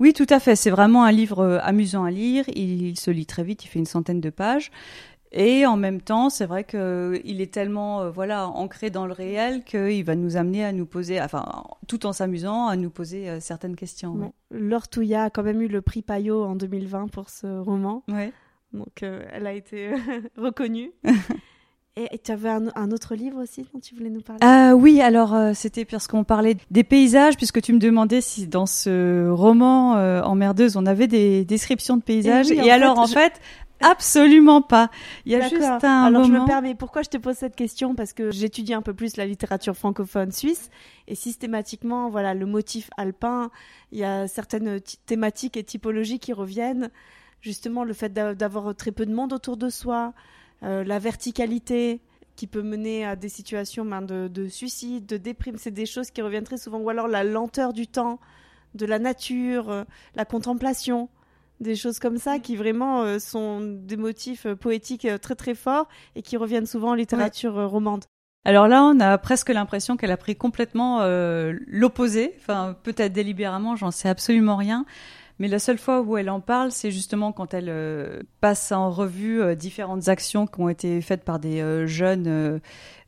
Oui, 0.00 0.14
tout 0.14 0.26
à 0.30 0.40
fait. 0.40 0.56
C'est 0.56 0.70
vraiment 0.70 1.04
un 1.04 1.12
livre 1.12 1.40
euh, 1.40 1.58
amusant 1.60 2.04
à 2.04 2.10
lire. 2.10 2.46
Il, 2.56 2.98
se 2.98 3.10
lit 3.10 3.26
très 3.26 3.44
vite. 3.44 3.66
Il 3.66 3.68
fait 3.68 3.78
une 3.78 3.84
centaine 3.84 4.22
de 4.22 4.30
pages. 4.30 4.70
Et 5.32 5.66
en 5.66 5.76
même 5.76 6.00
temps, 6.00 6.30
c'est 6.30 6.46
vrai 6.46 6.64
qu'il 6.64 6.80
euh, 6.80 7.20
est 7.26 7.52
tellement 7.52 8.08
voilà 8.08 8.48
ancré 8.48 8.88
dans 8.88 9.04
le 9.04 9.12
réel 9.12 9.64
qu'il 9.64 10.02
va 10.02 10.14
nous 10.14 10.38
amener 10.38 10.64
à 10.64 10.72
nous 10.72 10.86
poser, 10.86 11.20
enfin, 11.20 11.44
tout 11.88 12.06
en 12.06 12.14
s'amusant, 12.14 12.68
à 12.68 12.76
nous 12.76 12.88
poser 12.88 13.38
certaines 13.40 13.76
questions. 13.76 14.14
Bon. 14.14 14.32
Laure 14.50 14.88
Touya 14.88 15.24
a 15.24 15.30
quand 15.30 15.42
même 15.42 15.60
eu 15.60 15.68
le 15.68 15.82
prix 15.82 16.00
Payot 16.00 16.42
en 16.42 16.54
2020 16.56 17.08
pour 17.08 17.28
ce 17.28 17.58
roman. 17.58 18.02
Ouais. 18.08 18.32
Donc 18.74 19.02
euh, 19.02 19.22
elle 19.32 19.46
a 19.46 19.52
été 19.52 19.88
euh, 19.88 19.96
reconnue. 20.36 20.92
Et 21.96 22.18
tu 22.18 22.32
avais 22.32 22.48
un, 22.48 22.90
autre 22.90 23.14
livre 23.14 23.40
aussi 23.40 23.64
dont 23.72 23.78
tu 23.78 23.94
voulais 23.94 24.10
nous 24.10 24.20
parler? 24.20 24.44
Euh, 24.44 24.72
Oui, 24.72 25.00
alors 25.00 25.54
c'était 25.54 25.84
parce 25.84 26.08
qu'on 26.08 26.24
parlait 26.24 26.56
des 26.72 26.82
paysages, 26.82 27.36
puisque 27.36 27.62
tu 27.62 27.72
me 27.72 27.78
demandais 27.78 28.20
si 28.20 28.48
dans 28.48 28.66
ce 28.66 29.28
roman 29.28 29.92
Emmerdeuse, 30.24 30.76
on 30.76 30.86
avait 30.86 31.06
des 31.06 31.44
descriptions 31.44 31.96
de 31.96 32.02
paysages. 32.02 32.50
Et, 32.50 32.68
alors 32.72 32.98
en 32.98 33.06
fait, 33.06 33.40
absolument 33.80 34.60
pas. 34.60 34.90
Il 35.24 35.30
y 35.30 35.36
a 35.36 35.48
juste 35.48 35.84
un 35.84 36.02
alors 36.06 36.24
je 36.24 36.32
me 36.32 36.44
permets, 36.44 36.74
pourquoi 36.74 37.02
je 37.02 37.10
te 37.10 37.16
pose 37.16 37.36
cette 37.36 37.54
question? 37.54 37.94
Parce 37.94 38.12
que 38.12 38.32
j'étudie 38.32 38.74
un 38.74 38.82
peu 38.82 38.92
plus 38.92 39.16
la 39.16 39.24
littérature 39.24 39.76
francophone 39.76 40.32
suisse, 40.32 40.70
et 41.06 41.14
systématiquement, 41.14 42.08
voilà, 42.10 42.34
le 42.34 42.46
motif 42.46 42.90
alpin, 42.96 43.52
il 43.92 43.98
y 43.98 44.04
a 44.04 44.26
certaines 44.26 44.80
thématiques 45.06 45.56
et 45.56 45.62
typologies 45.62 46.18
qui 46.18 46.32
reviennent 46.32 46.90
justement 47.44 47.84
le 47.84 47.92
fait 47.92 48.12
d'avoir 48.12 48.74
très 48.74 48.90
peu 48.90 49.04
de 49.04 49.14
monde 49.14 49.34
autour 49.34 49.58
de 49.58 49.68
soi, 49.68 50.14
euh, 50.62 50.82
la 50.82 50.98
verticalité 50.98 52.00
qui 52.36 52.46
peut 52.46 52.62
mener 52.62 53.04
à 53.04 53.16
des 53.16 53.28
situations 53.28 53.84
ben, 53.84 54.00
de, 54.00 54.48
suicide, 54.48 55.04
de 55.04 55.18
déprime, 55.18 55.56
c'est 55.58 55.70
des 55.70 55.86
choses 55.86 56.10
qui 56.10 56.22
reviennent 56.22 56.44
très 56.44 56.56
souvent, 56.56 56.78
ou 56.78 56.88
alors 56.88 57.06
la 57.06 57.22
lenteur 57.22 57.74
du 57.74 57.86
temps, 57.86 58.18
de 58.74 58.86
la 58.86 58.98
nature, 58.98 59.70
euh, 59.70 59.84
la 60.16 60.24
contemplation, 60.24 61.10
des 61.60 61.76
choses 61.76 61.98
comme 61.98 62.16
ça 62.16 62.38
qui 62.38 62.56
vraiment 62.56 63.02
euh, 63.02 63.18
sont 63.18 63.60
des 63.60 63.98
motifs 63.98 64.46
poétiques 64.54 65.06
très 65.20 65.34
très 65.34 65.54
forts 65.54 65.86
et 66.16 66.22
qui 66.22 66.38
reviennent 66.38 66.66
souvent 66.66 66.90
en 66.90 66.94
littérature 66.94 67.54
romande. 67.70 68.04
Alors 68.46 68.68
là, 68.68 68.82
on 68.84 68.98
a 69.00 69.16
presque 69.18 69.50
l'impression 69.50 69.96
qu'elle 69.96 70.10
a 70.10 70.16
pris 70.16 70.36
complètement 70.36 71.00
l'opposé, 71.66 72.34
enfin 72.36 72.76
peut-être 72.82 73.14
délibérément, 73.14 73.74
j'en 73.74 73.90
sais 73.90 74.10
absolument 74.10 74.56
rien. 74.56 74.84
Mais 75.40 75.48
la 75.48 75.58
seule 75.58 75.78
fois 75.78 76.00
où 76.00 76.16
elle 76.16 76.30
en 76.30 76.40
parle, 76.40 76.70
c'est 76.70 76.92
justement 76.92 77.32
quand 77.32 77.54
elle 77.54 77.68
euh, 77.68 78.20
passe 78.40 78.70
en 78.70 78.90
revue 78.90 79.42
euh, 79.42 79.56
différentes 79.56 80.08
actions 80.08 80.46
qui 80.46 80.60
ont 80.60 80.68
été 80.68 81.00
faites 81.00 81.24
par 81.24 81.40
des 81.40 81.60
euh, 81.60 81.86
jeunes 81.86 82.60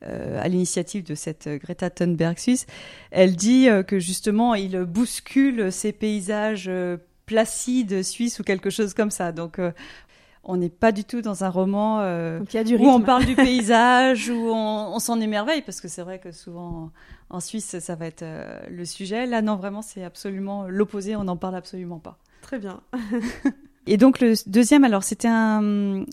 à 0.03 0.47
l'initiative 0.47 1.03
de 1.05 1.17
cette 1.17 1.49
Greta 1.49 1.91
Thunberg 1.91 2.39
suisse. 2.39 2.67
Elle 3.11 3.35
dit 3.35 3.67
que 3.89 3.99
justement, 3.99 4.55
il 4.55 4.79
bouscule 4.85 5.73
ces 5.73 5.91
paysages 5.91 6.71
placides 7.25 8.05
suisses 8.05 8.39
ou 8.39 8.45
quelque 8.45 8.71
chose 8.71 8.95
comme 8.95 9.11
ça. 9.11 9.33
Donc 9.33 9.59
on 10.45 10.57
n'est 10.57 10.69
pas 10.69 10.93
du 10.93 11.03
tout 11.03 11.23
dans 11.23 11.43
un 11.43 11.49
roman 11.49 12.03
où 12.39 12.89
on 12.89 13.01
parle 13.01 13.25
du 13.25 13.35
paysage, 13.35 14.31
où 14.31 14.49
on, 14.49 14.95
on 14.95 14.99
s'en 15.01 15.21
émerveille, 15.21 15.63
parce 15.63 15.81
que 15.81 15.89
c'est 15.89 16.03
vrai 16.03 16.21
que 16.21 16.31
souvent 16.31 16.93
en 17.31 17.41
Suisse, 17.41 17.79
ça 17.79 17.95
va 17.95 18.07
être 18.07 18.23
euh, 18.23 18.61
le 18.71 18.85
sujet. 18.85 19.27
Là, 19.27 19.43
non, 19.43 19.57
vraiment, 19.57 19.83
c'est 19.83 20.05
absolument 20.05 20.69
l'opposé. 20.69 21.17
On 21.17 21.25
n'en 21.25 21.37
parle 21.37 21.57
absolument 21.57 21.99
pas. 21.99 22.19
Très 22.41 22.59
bien. 22.59 22.81
et 23.87 23.97
donc 23.97 24.21
le 24.21 24.35
deuxième, 24.47 24.85
alors 24.85 25.03
c'était 25.03 25.29
un 25.29 26.05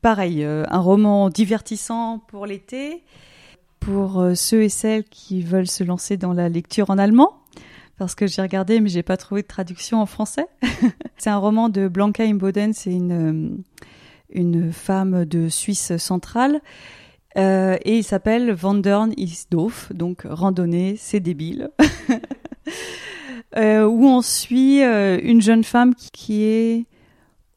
pareil, 0.00 0.44
euh, 0.44 0.64
un 0.68 0.78
roman 0.78 1.28
divertissant 1.28 2.20
pour 2.28 2.46
l'été, 2.46 3.02
pour 3.80 4.20
euh, 4.20 4.34
ceux 4.34 4.62
et 4.62 4.68
celles 4.68 5.04
qui 5.04 5.42
veulent 5.42 5.66
se 5.66 5.84
lancer 5.84 6.16
dans 6.16 6.32
la 6.32 6.48
lecture 6.48 6.90
en 6.90 6.98
allemand. 6.98 7.36
Parce 7.98 8.14
que 8.14 8.26
j'ai 8.26 8.40
regardé, 8.40 8.80
mais 8.80 8.88
j'ai 8.88 9.02
pas 9.02 9.18
trouvé 9.18 9.42
de 9.42 9.46
traduction 9.46 10.00
en 10.00 10.06
français. 10.06 10.46
c'est 11.18 11.30
un 11.30 11.36
roman 11.36 11.68
de 11.68 11.88
Blanca 11.88 12.24
Imboden, 12.24 12.72
c'est 12.72 12.92
une, 12.92 13.62
une 14.30 14.72
femme 14.72 15.26
de 15.26 15.48
Suisse 15.48 15.96
centrale 15.98 16.62
euh, 17.36 17.76
et 17.84 17.98
il 17.98 18.02
s'appelle 18.02 18.56
Wandern 18.60 19.12
ist 19.16 19.52
doof, 19.52 19.92
donc 19.92 20.22
randonnée, 20.28 20.96
c'est 20.98 21.20
débile. 21.20 21.70
euh, 23.56 23.84
où 23.84 24.06
on 24.06 24.22
suit 24.22 24.82
euh, 24.82 25.18
une 25.22 25.40
jeune 25.40 25.64
femme 25.64 25.94
qui, 25.94 26.10
qui, 26.10 26.44
est 26.44 26.86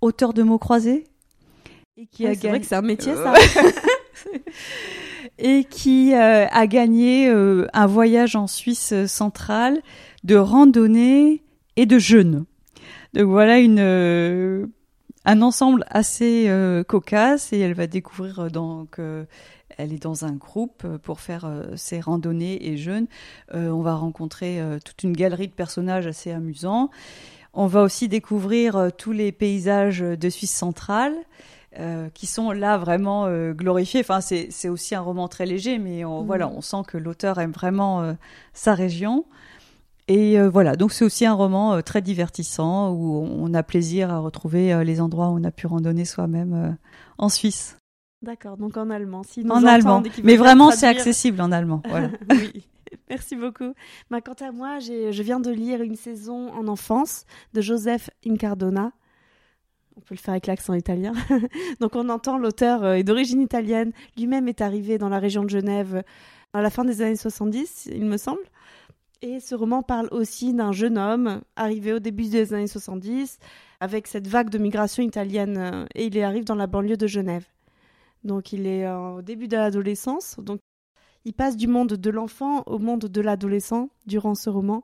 auteur 0.02 0.34
de 0.34 0.44
mots 0.44 0.60
croisés. 0.60 1.06
Et 1.98 2.06
qui 2.08 2.28
a 2.28 2.36
c'est 2.36 2.50
vrai 2.50 2.60
que 2.60 2.66
c'est 2.66 2.76
un 2.76 2.82
métier, 2.82 3.14
ça. 3.16 3.34
et 5.40 5.64
qui 5.64 6.14
a 6.14 6.68
gagné 6.68 7.30
un 7.30 7.88
voyage 7.88 8.36
en 8.36 8.48
Suisse 8.48 8.94
centrale 9.06 9.82
de 10.24 10.36
randonnée 10.36 11.44
et 11.76 11.86
de 11.86 12.00
jeûne. 12.00 12.46
Donc 13.14 13.26
voilà 13.26 13.60
une 13.60 14.72
un 15.26 15.42
ensemble 15.42 15.86
assez 15.90 16.52
cocasse 16.88 17.54
et 17.54 17.60
elle 17.60 17.76
va 17.76 17.86
découvrir 17.86 18.50
donc 18.50 19.00
elle 19.78 19.94
est 19.94 20.04
dans 20.04 20.26
un 20.26 20.34
groupe 20.34 20.84
euh, 20.86 20.98
pour 20.98 21.20
faire 21.20 21.46
euh, 21.46 21.76
ses 21.76 22.00
randonnées 22.00 22.68
et 22.68 22.78
jeunes. 22.78 23.08
Euh, 23.54 23.70
on 23.70 23.82
va 23.82 23.96
rencontrer 23.96 24.62
toute 24.84 25.04
une 25.04 25.14
galerie 25.14 25.48
de 25.48 25.54
personnages 25.54 26.08
assez 26.08 26.32
amusants. 26.32 26.90
On 27.54 27.68
va 27.68 27.82
aussi 27.82 28.08
découvrir 28.08 28.90
tous 28.98 29.12
les 29.12 29.32
paysages 29.32 30.00
de 30.00 30.30
Suisse 30.30 30.54
centrale. 30.54 31.14
qui 32.14 32.28
sont 32.28 32.52
là 32.52 32.78
vraiment 32.78 33.28
glorifiés. 33.52 34.02
Enfin, 34.02 34.22
c'est 34.22 34.70
aussi 34.70 34.96
un 34.96 35.02
roman 35.02 35.28
très 35.28 35.46
léger, 35.46 35.80
mais 35.80 36.06
on, 36.06 36.22
mmh. 36.22 36.26
voilà, 36.26 36.48
on 36.48 36.62
sent 36.62 36.84
que 36.88 36.98
l'auteur 36.98 37.40
aime 37.40 37.52
vraiment 37.52 38.16
sa 38.54 38.74
région. 38.76 39.26
Et 40.08 40.40
voilà, 40.40 40.76
donc 40.76 40.92
c'est 40.92 41.06
aussi 41.06 41.26
un 41.26 41.34
roman 41.34 41.82
très 41.82 42.02
divertissant 42.02 42.92
où 42.92 43.28
on 43.28 43.54
a 43.54 43.64
plaisir 43.64 44.12
à 44.12 44.20
retrouver 44.20 44.84
les 44.84 45.02
endroits 45.02 45.30
où 45.30 45.40
on 45.40 45.44
a 45.44 45.52
pu 45.52 45.68
randonner 45.68 46.06
soi-même 46.06 46.78
en 47.18 47.30
Suisse. 47.30 47.78
D'accord, 48.24 48.56
donc 48.58 48.78
en 48.78 48.90
allemand. 48.90 49.22
en 49.50 49.66
allemand, 49.66 50.02
mais 50.24 50.38
vraiment 50.38 50.72
c'est 50.72 50.88
accessible 50.88 51.42
en 51.42 51.52
allemand. 51.52 51.82
Voilà. 51.90 52.10
oui. 52.30 52.66
Merci 53.10 53.36
beaucoup. 53.36 53.74
Bah, 54.10 54.22
quant 54.22 54.36
à 54.40 54.52
moi, 54.52 54.80
je 54.80 55.22
viens 55.22 55.40
de 55.40 55.52
lire 55.52 55.82
Une 55.82 55.96
saison 55.96 56.50
en 56.54 56.68
enfance 56.68 57.26
de 57.54 57.60
Joseph 57.62 58.10
Incardona. 58.26 58.92
On 59.96 60.02
peut 60.02 60.16
le 60.16 60.20
faire 60.20 60.32
avec 60.32 60.48
l'accent 60.48 60.74
italien. 60.74 61.12
Donc 61.80 61.96
on 61.96 62.10
entend 62.10 62.38
l'auteur 62.38 62.84
euh, 62.84 62.94
est 62.94 63.04
d'origine 63.04 63.42
italienne. 63.42 63.92
Lui-même 64.18 64.48
est 64.48 64.62
arrivé 64.62 64.98
dans 64.98 65.10
la 65.10 65.20
région 65.20 65.44
de 65.44 65.50
Genève 65.50 66.04
à 66.54 66.62
la 66.62 66.70
fin 66.70 66.86
des 66.86 67.02
années 67.02 67.16
70, 67.16 67.90
il 67.92 68.06
me 68.06 68.18
semble. 68.18 68.42
Et 69.22 69.40
ce 69.40 69.56
roman 69.56 69.82
parle 69.82 70.08
aussi 70.12 70.54
d'un 70.54 70.72
jeune 70.72 70.98
homme 70.98 71.42
arrivé 71.56 71.94
au 71.94 72.00
début 72.00 72.30
des 72.30 72.54
années 72.54 72.68
70 72.68 73.40
avec 73.80 74.08
cette 74.08 74.28
vague 74.28 74.50
de 74.50 74.58
migration 74.58 75.02
italienne 75.04 75.58
euh, 75.58 75.86
et 75.96 76.06
il 76.06 76.22
arrive 76.22 76.44
dans 76.44 76.56
la 76.56 76.68
banlieue 76.68 76.98
de 76.98 77.08
Genève. 77.08 77.46
Donc 78.24 78.54
il 78.54 78.68
est 78.68 78.86
euh, 78.86 79.16
au 79.16 79.22
début 79.22 79.48
de 79.48 79.58
l'adolescence. 79.58 80.38
Donc 80.40 80.60
il 81.26 81.34
passe 81.34 81.58
du 81.58 81.68
monde 81.68 81.94
de 81.94 82.10
l'enfant 82.10 82.64
au 82.66 82.80
monde 82.80 83.06
de 83.06 83.22
l'adolescent 83.22 83.90
durant 84.06 84.36
ce 84.36 84.50
roman, 84.50 84.84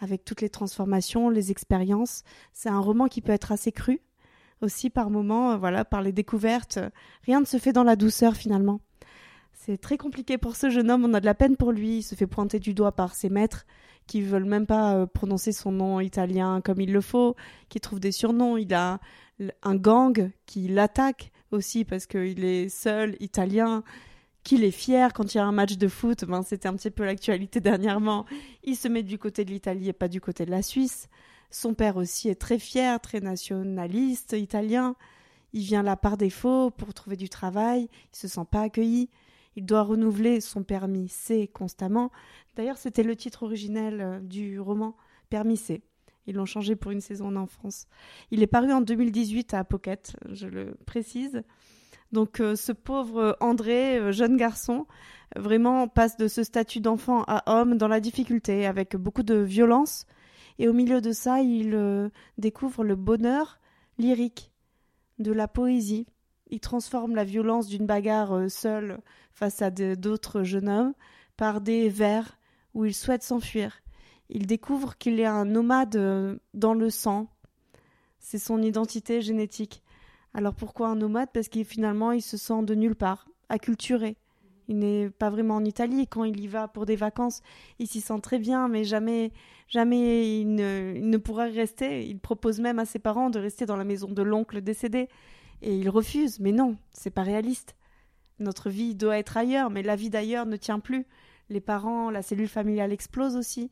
avec 0.00 0.24
toutes 0.24 0.40
les 0.40 0.50
transformations, 0.50 1.28
les 1.28 1.50
expériences. 1.50 2.22
C'est 2.52 2.68
un 2.68 2.80
roman 2.80 3.06
qui 3.06 3.20
peut 3.20 3.32
être 3.32 3.52
assez 3.52 3.72
cru 3.72 4.00
aussi 4.62 4.88
par 4.90 5.10
moments, 5.10 5.52
euh, 5.52 5.56
voilà, 5.56 5.84
par 5.84 6.02
les 6.02 6.12
découvertes. 6.12 6.78
Rien 7.24 7.40
ne 7.40 7.46
se 7.46 7.58
fait 7.58 7.72
dans 7.72 7.84
la 7.84 7.96
douceur 7.96 8.34
finalement. 8.34 8.80
C'est 9.52 9.78
très 9.78 9.96
compliqué 9.96 10.38
pour 10.38 10.54
ce 10.54 10.70
jeune 10.70 10.90
homme, 10.90 11.04
on 11.04 11.14
a 11.14 11.20
de 11.20 11.26
la 11.26 11.34
peine 11.34 11.56
pour 11.56 11.72
lui, 11.72 11.98
il 11.98 12.02
se 12.02 12.14
fait 12.14 12.26
pointer 12.26 12.60
du 12.60 12.74
doigt 12.74 12.92
par 12.92 13.14
ses 13.14 13.30
maîtres 13.30 13.66
qui 14.06 14.22
veulent 14.22 14.44
même 14.44 14.66
pas 14.66 14.94
euh, 14.94 15.06
prononcer 15.06 15.52
son 15.52 15.72
nom 15.72 16.00
italien 16.00 16.60
comme 16.60 16.80
il 16.80 16.92
le 16.92 17.00
faut, 17.00 17.34
qui 17.68 17.80
trouvent 17.80 18.00
des 18.00 18.12
surnoms, 18.12 18.56
il 18.56 18.72
a 18.74 19.00
un 19.62 19.74
gang 19.74 20.30
qui 20.46 20.68
l'attaque 20.68 21.32
aussi 21.50 21.84
parce 21.84 22.06
qu'il 22.06 22.44
est 22.44 22.68
seul, 22.68 23.16
italien, 23.20 23.82
qu'il 24.42 24.64
est 24.64 24.70
fier 24.70 25.12
quand 25.12 25.34
il 25.34 25.38
y 25.38 25.40
a 25.40 25.44
un 25.44 25.52
match 25.52 25.76
de 25.76 25.88
foot. 25.88 26.24
Ben, 26.24 26.42
C'était 26.42 26.68
un 26.68 26.74
petit 26.74 26.90
peu 26.90 27.04
l'actualité 27.04 27.60
dernièrement. 27.60 28.26
Il 28.64 28.76
se 28.76 28.88
met 28.88 29.02
du 29.02 29.18
côté 29.18 29.44
de 29.44 29.50
l'Italie 29.50 29.88
et 29.88 29.92
pas 29.92 30.08
du 30.08 30.20
côté 30.20 30.44
de 30.46 30.50
la 30.50 30.62
Suisse. 30.62 31.08
Son 31.50 31.74
père 31.74 31.96
aussi 31.96 32.28
est 32.28 32.40
très 32.40 32.58
fier, 32.58 33.00
très 33.00 33.20
nationaliste, 33.20 34.32
italien. 34.32 34.94
Il 35.52 35.62
vient 35.62 35.82
là 35.82 35.96
par 35.96 36.16
défaut 36.16 36.70
pour 36.70 36.92
trouver 36.94 37.16
du 37.16 37.28
travail. 37.28 37.88
Il 38.12 38.16
se 38.16 38.28
sent 38.28 38.46
pas 38.50 38.62
accueilli. 38.62 39.08
Il 39.56 39.64
doit 39.64 39.82
renouveler 39.82 40.40
son 40.40 40.62
permis 40.62 41.08
C 41.08 41.48
constamment. 41.48 42.12
D'ailleurs, 42.56 42.76
c'était 42.76 43.02
le 43.02 43.16
titre 43.16 43.44
originel 43.44 44.00
euh, 44.00 44.20
du 44.20 44.60
roman, 44.60 44.96
Permis 45.30 45.56
C. 45.56 45.82
Ils 46.26 46.34
l'ont 46.34 46.46
changé 46.46 46.76
pour 46.76 46.90
une 46.90 47.00
saison 47.00 47.34
en 47.36 47.46
France. 47.46 47.86
Il 48.30 48.42
est 48.42 48.46
paru 48.46 48.72
en 48.72 48.80
2018 48.80 49.54
à 49.54 49.64
Pocket, 49.64 50.16
je 50.32 50.46
le 50.46 50.76
précise. 50.86 51.42
Donc 52.12 52.40
euh, 52.40 52.56
ce 52.56 52.72
pauvre 52.72 53.36
André, 53.40 53.98
euh, 53.98 54.12
jeune 54.12 54.36
garçon, 54.36 54.86
vraiment 55.34 55.88
passe 55.88 56.16
de 56.16 56.28
ce 56.28 56.42
statut 56.42 56.80
d'enfant 56.80 57.24
à 57.26 57.60
homme 57.60 57.76
dans 57.76 57.88
la 57.88 58.00
difficulté, 58.00 58.66
avec 58.66 58.96
beaucoup 58.96 59.22
de 59.22 59.34
violence. 59.34 60.06
Et 60.58 60.68
au 60.68 60.72
milieu 60.72 61.00
de 61.00 61.12
ça, 61.12 61.40
il 61.40 61.74
euh, 61.74 62.08
découvre 62.38 62.84
le 62.84 62.96
bonheur 62.96 63.58
lyrique, 63.98 64.52
de 65.18 65.32
la 65.32 65.48
poésie. 65.48 66.06
Il 66.48 66.60
transforme 66.60 67.14
la 67.14 67.24
violence 67.24 67.66
d'une 67.66 67.86
bagarre 67.86 68.50
seule 68.50 69.00
face 69.32 69.62
à 69.62 69.70
d'autres 69.70 70.42
jeunes 70.42 70.68
hommes 70.68 70.94
par 71.36 71.60
des 71.60 71.88
vers 71.88 72.38
où 72.74 72.84
il 72.84 72.94
souhaite 72.94 73.22
s'enfuir. 73.22 73.82
Il 74.28 74.46
découvre 74.46 74.96
qu'il 74.98 75.20
est 75.20 75.26
un 75.26 75.44
nomade 75.44 76.40
dans 76.54 76.74
le 76.74 76.90
sang. 76.90 77.28
C'est 78.18 78.38
son 78.38 78.60
identité 78.62 79.20
génétique. 79.20 79.82
Alors 80.34 80.54
pourquoi 80.54 80.88
un 80.88 80.96
nomade? 80.96 81.28
Parce 81.32 81.48
qu'il 81.48 81.64
finalement 81.64 82.12
il 82.12 82.22
se 82.22 82.36
sent 82.36 82.62
de 82.62 82.74
nulle 82.74 82.96
part, 82.96 83.28
acculturé. 83.48 84.16
Il 84.68 84.78
n'est 84.78 85.10
pas 85.10 85.30
vraiment 85.30 85.56
en 85.56 85.64
Italie. 85.64 86.06
Quand 86.08 86.24
il 86.24 86.40
y 86.40 86.48
va 86.48 86.66
pour 86.66 86.86
des 86.86 86.96
vacances, 86.96 87.40
il 87.78 87.86
s'y 87.86 88.00
sent 88.00 88.20
très 88.20 88.38
bien, 88.38 88.68
mais 88.68 88.84
jamais, 88.84 89.32
jamais 89.68 90.40
il 90.40 90.54
ne, 90.54 90.94
il 90.96 91.08
ne 91.08 91.16
pourra 91.18 91.44
rester. 91.44 92.04
Il 92.06 92.18
propose 92.18 92.58
même 92.58 92.78
à 92.78 92.84
ses 92.84 92.98
parents 92.98 93.30
de 93.30 93.38
rester 93.38 93.64
dans 93.64 93.76
la 93.76 93.84
maison 93.84 94.08
de 94.08 94.22
l'oncle 94.22 94.60
décédé, 94.60 95.08
et 95.62 95.76
il 95.76 95.88
refuse. 95.88 96.40
Mais 96.40 96.52
non, 96.52 96.76
c'est 96.92 97.10
pas 97.10 97.22
réaliste. 97.22 97.76
Notre 98.40 98.68
vie 98.68 98.94
doit 98.94 99.18
être 99.18 99.36
ailleurs, 99.36 99.70
mais 99.70 99.82
la 99.82 99.96
vie 99.96 100.10
d'ailleurs 100.10 100.46
ne 100.46 100.56
tient 100.56 100.80
plus. 100.80 101.06
Les 101.48 101.60
parents, 101.60 102.10
la 102.10 102.22
cellule 102.22 102.48
familiale 102.48 102.92
explose 102.92 103.36
aussi. 103.36 103.70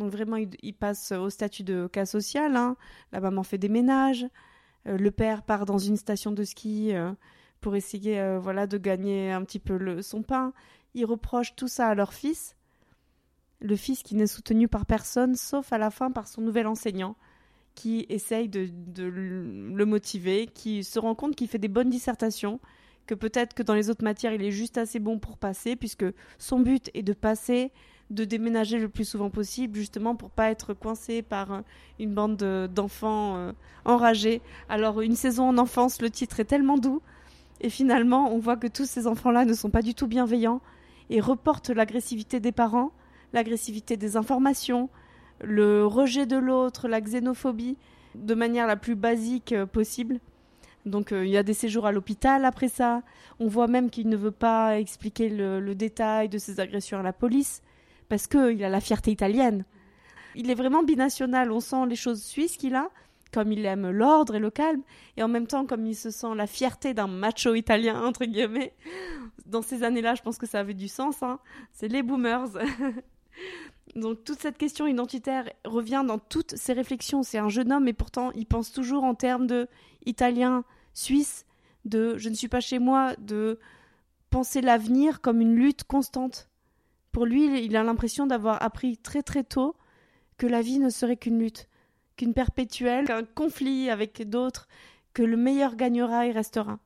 Donc 0.00 0.10
vraiment, 0.10 0.36
il, 0.38 0.74
passe 0.74 1.12
au 1.12 1.28
statut 1.28 1.62
de 1.62 1.86
cas 1.86 2.06
social. 2.06 2.56
Hein. 2.56 2.76
La 3.12 3.20
maman 3.20 3.42
fait 3.42 3.58
des 3.58 3.68
ménages. 3.68 4.26
Euh, 4.88 4.96
le 4.96 5.10
père 5.10 5.42
part 5.42 5.66
dans 5.66 5.76
une 5.76 5.98
station 5.98 6.32
de 6.32 6.42
ski 6.42 6.94
euh, 6.94 7.12
pour 7.60 7.76
essayer 7.76 8.18
euh, 8.18 8.38
voilà 8.38 8.66
de 8.66 8.78
gagner 8.78 9.30
un 9.30 9.44
petit 9.44 9.58
peu 9.58 10.00
son 10.00 10.22
pain. 10.22 10.54
Ils 10.94 11.04
reprochent 11.04 11.54
tout 11.54 11.68
ça 11.68 11.88
à 11.88 11.94
leur 11.94 12.14
fils, 12.14 12.56
le 13.60 13.76
fils 13.76 14.02
qui 14.02 14.14
n'est 14.14 14.26
soutenu 14.26 14.68
par 14.68 14.86
personne 14.86 15.34
sauf 15.34 15.70
à 15.70 15.76
la 15.76 15.90
fin 15.90 16.10
par 16.10 16.28
son 16.28 16.40
nouvel 16.40 16.66
enseignant 16.66 17.14
qui 17.74 18.06
essaye 18.08 18.48
de, 18.48 18.68
le 19.04 19.86
motiver, 19.86 20.46
qui 20.46 20.82
se 20.82 20.98
rend 20.98 21.14
compte 21.14 21.36
qu'il 21.36 21.46
fait 21.46 21.58
des 21.58 21.68
bonnes 21.68 21.90
dissertations, 21.90 22.58
que 23.06 23.14
peut-être 23.14 23.54
que 23.54 23.62
dans 23.62 23.74
les 23.74 23.90
autres 23.90 24.02
matières 24.02 24.32
il 24.32 24.42
est 24.42 24.50
juste 24.50 24.76
assez 24.76 24.98
bon 24.98 25.18
pour 25.18 25.36
passer, 25.36 25.76
puisque 25.76 26.06
son 26.38 26.58
but 26.58 26.90
est 26.94 27.02
de 27.02 27.12
passer 27.12 27.70
de 28.10 28.24
déménager 28.24 28.78
le 28.78 28.88
plus 28.88 29.08
souvent 29.08 29.30
possible, 29.30 29.76
justement 29.78 30.16
pour 30.16 30.30
pas 30.30 30.50
être 30.50 30.74
coincé 30.74 31.22
par 31.22 31.52
euh, 31.52 31.60
une 31.98 32.12
bande 32.12 32.36
d'enfants 32.74 33.36
euh, 33.36 33.52
enragés. 33.84 34.42
Alors 34.68 35.00
une 35.00 35.14
saison 35.14 35.48
en 35.48 35.58
enfance, 35.58 36.02
le 36.02 36.10
titre 36.10 36.40
est 36.40 36.44
tellement 36.44 36.76
doux, 36.76 37.00
et 37.60 37.70
finalement 37.70 38.32
on 38.34 38.38
voit 38.38 38.56
que 38.56 38.66
tous 38.66 38.86
ces 38.86 39.06
enfants-là 39.06 39.44
ne 39.44 39.54
sont 39.54 39.70
pas 39.70 39.82
du 39.82 39.94
tout 39.94 40.08
bienveillants 40.08 40.60
et 41.08 41.20
reportent 41.20 41.70
l'agressivité 41.70 42.40
des 42.40 42.52
parents, 42.52 42.90
l'agressivité 43.32 43.96
des 43.96 44.16
informations, 44.16 44.90
le 45.42 45.86
rejet 45.86 46.26
de 46.26 46.36
l'autre, 46.36 46.88
la 46.88 47.00
xénophobie, 47.00 47.76
de 48.16 48.34
manière 48.34 48.66
la 48.66 48.76
plus 48.76 48.96
basique 48.96 49.52
euh, 49.52 49.66
possible. 49.66 50.18
Donc 50.86 51.10
il 51.12 51.28
y 51.28 51.36
a 51.36 51.42
des 51.42 51.52
séjours 51.52 51.84
à 51.84 51.92
l'hôpital 51.92 52.46
après 52.46 52.68
ça. 52.68 53.02
On 53.38 53.48
voit 53.48 53.66
même 53.66 53.90
qu'il 53.90 54.08
ne 54.08 54.16
veut 54.16 54.30
pas 54.30 54.80
expliquer 54.80 55.28
le, 55.28 55.74
détail 55.74 56.30
de 56.30 56.38
ses 56.38 56.58
agressions 56.58 56.98
à 56.98 57.02
la 57.02 57.12
police 57.12 57.62
parce 58.10 58.26
qu'il 58.26 58.62
a 58.62 58.68
la 58.68 58.80
fierté 58.80 59.10
italienne. 59.12 59.64
Il 60.34 60.50
est 60.50 60.54
vraiment 60.54 60.82
binational, 60.82 61.50
on 61.50 61.60
sent 61.60 61.86
les 61.88 61.96
choses 61.96 62.22
suisses 62.22 62.56
qu'il 62.56 62.74
a, 62.74 62.90
comme 63.32 63.52
il 63.52 63.64
aime 63.64 63.88
l'ordre 63.88 64.34
et 64.34 64.40
le 64.40 64.50
calme, 64.50 64.82
et 65.16 65.22
en 65.22 65.28
même 65.28 65.46
temps 65.46 65.64
comme 65.64 65.86
il 65.86 65.94
se 65.94 66.10
sent 66.10 66.34
la 66.34 66.46
fierté 66.46 66.92
d'un 66.92 67.06
macho 67.06 67.54
italien, 67.54 68.02
entre 68.02 68.24
guillemets. 68.26 68.74
Dans 69.46 69.62
ces 69.62 69.84
années-là, 69.84 70.16
je 70.16 70.22
pense 70.22 70.38
que 70.38 70.46
ça 70.46 70.58
avait 70.58 70.74
du 70.74 70.88
sens, 70.88 71.22
hein. 71.22 71.38
c'est 71.72 71.88
les 71.88 72.02
boomers. 72.02 72.50
Donc 73.94 74.24
toute 74.24 74.40
cette 74.40 74.58
question 74.58 74.86
identitaire 74.86 75.48
revient 75.64 76.04
dans 76.06 76.18
toutes 76.18 76.56
ses 76.56 76.72
réflexions. 76.72 77.22
C'est 77.22 77.38
un 77.38 77.48
jeune 77.48 77.72
homme 77.72 77.88
et 77.88 77.92
pourtant 77.92 78.32
il 78.32 78.46
pense 78.46 78.72
toujours 78.72 79.04
en 79.04 79.14
termes 79.14 79.46
de 79.46 79.68
italien, 80.04 80.64
suisse, 80.94 81.46
de 81.84 82.18
je 82.18 82.28
ne 82.28 82.34
suis 82.34 82.48
pas 82.48 82.60
chez 82.60 82.78
moi, 82.78 83.14
de 83.18 83.58
penser 84.30 84.60
l'avenir 84.60 85.20
comme 85.20 85.40
une 85.40 85.54
lutte 85.54 85.84
constante. 85.84 86.49
Pour 87.12 87.26
lui, 87.26 87.64
il 87.64 87.76
a 87.76 87.82
l'impression 87.82 88.26
d'avoir 88.26 88.62
appris 88.62 88.96
très 88.96 89.22
très 89.22 89.44
tôt 89.44 89.76
que 90.38 90.46
la 90.46 90.62
vie 90.62 90.78
ne 90.78 90.90
serait 90.90 91.16
qu'une 91.16 91.38
lutte, 91.38 91.68
qu'une 92.16 92.34
perpétuelle, 92.34 93.06
qu'un 93.06 93.24
conflit 93.24 93.90
avec 93.90 94.28
d'autres, 94.28 94.68
que 95.12 95.22
le 95.22 95.36
meilleur 95.36 95.76
gagnera 95.76 96.26
et 96.26 96.32
restera. 96.32 96.78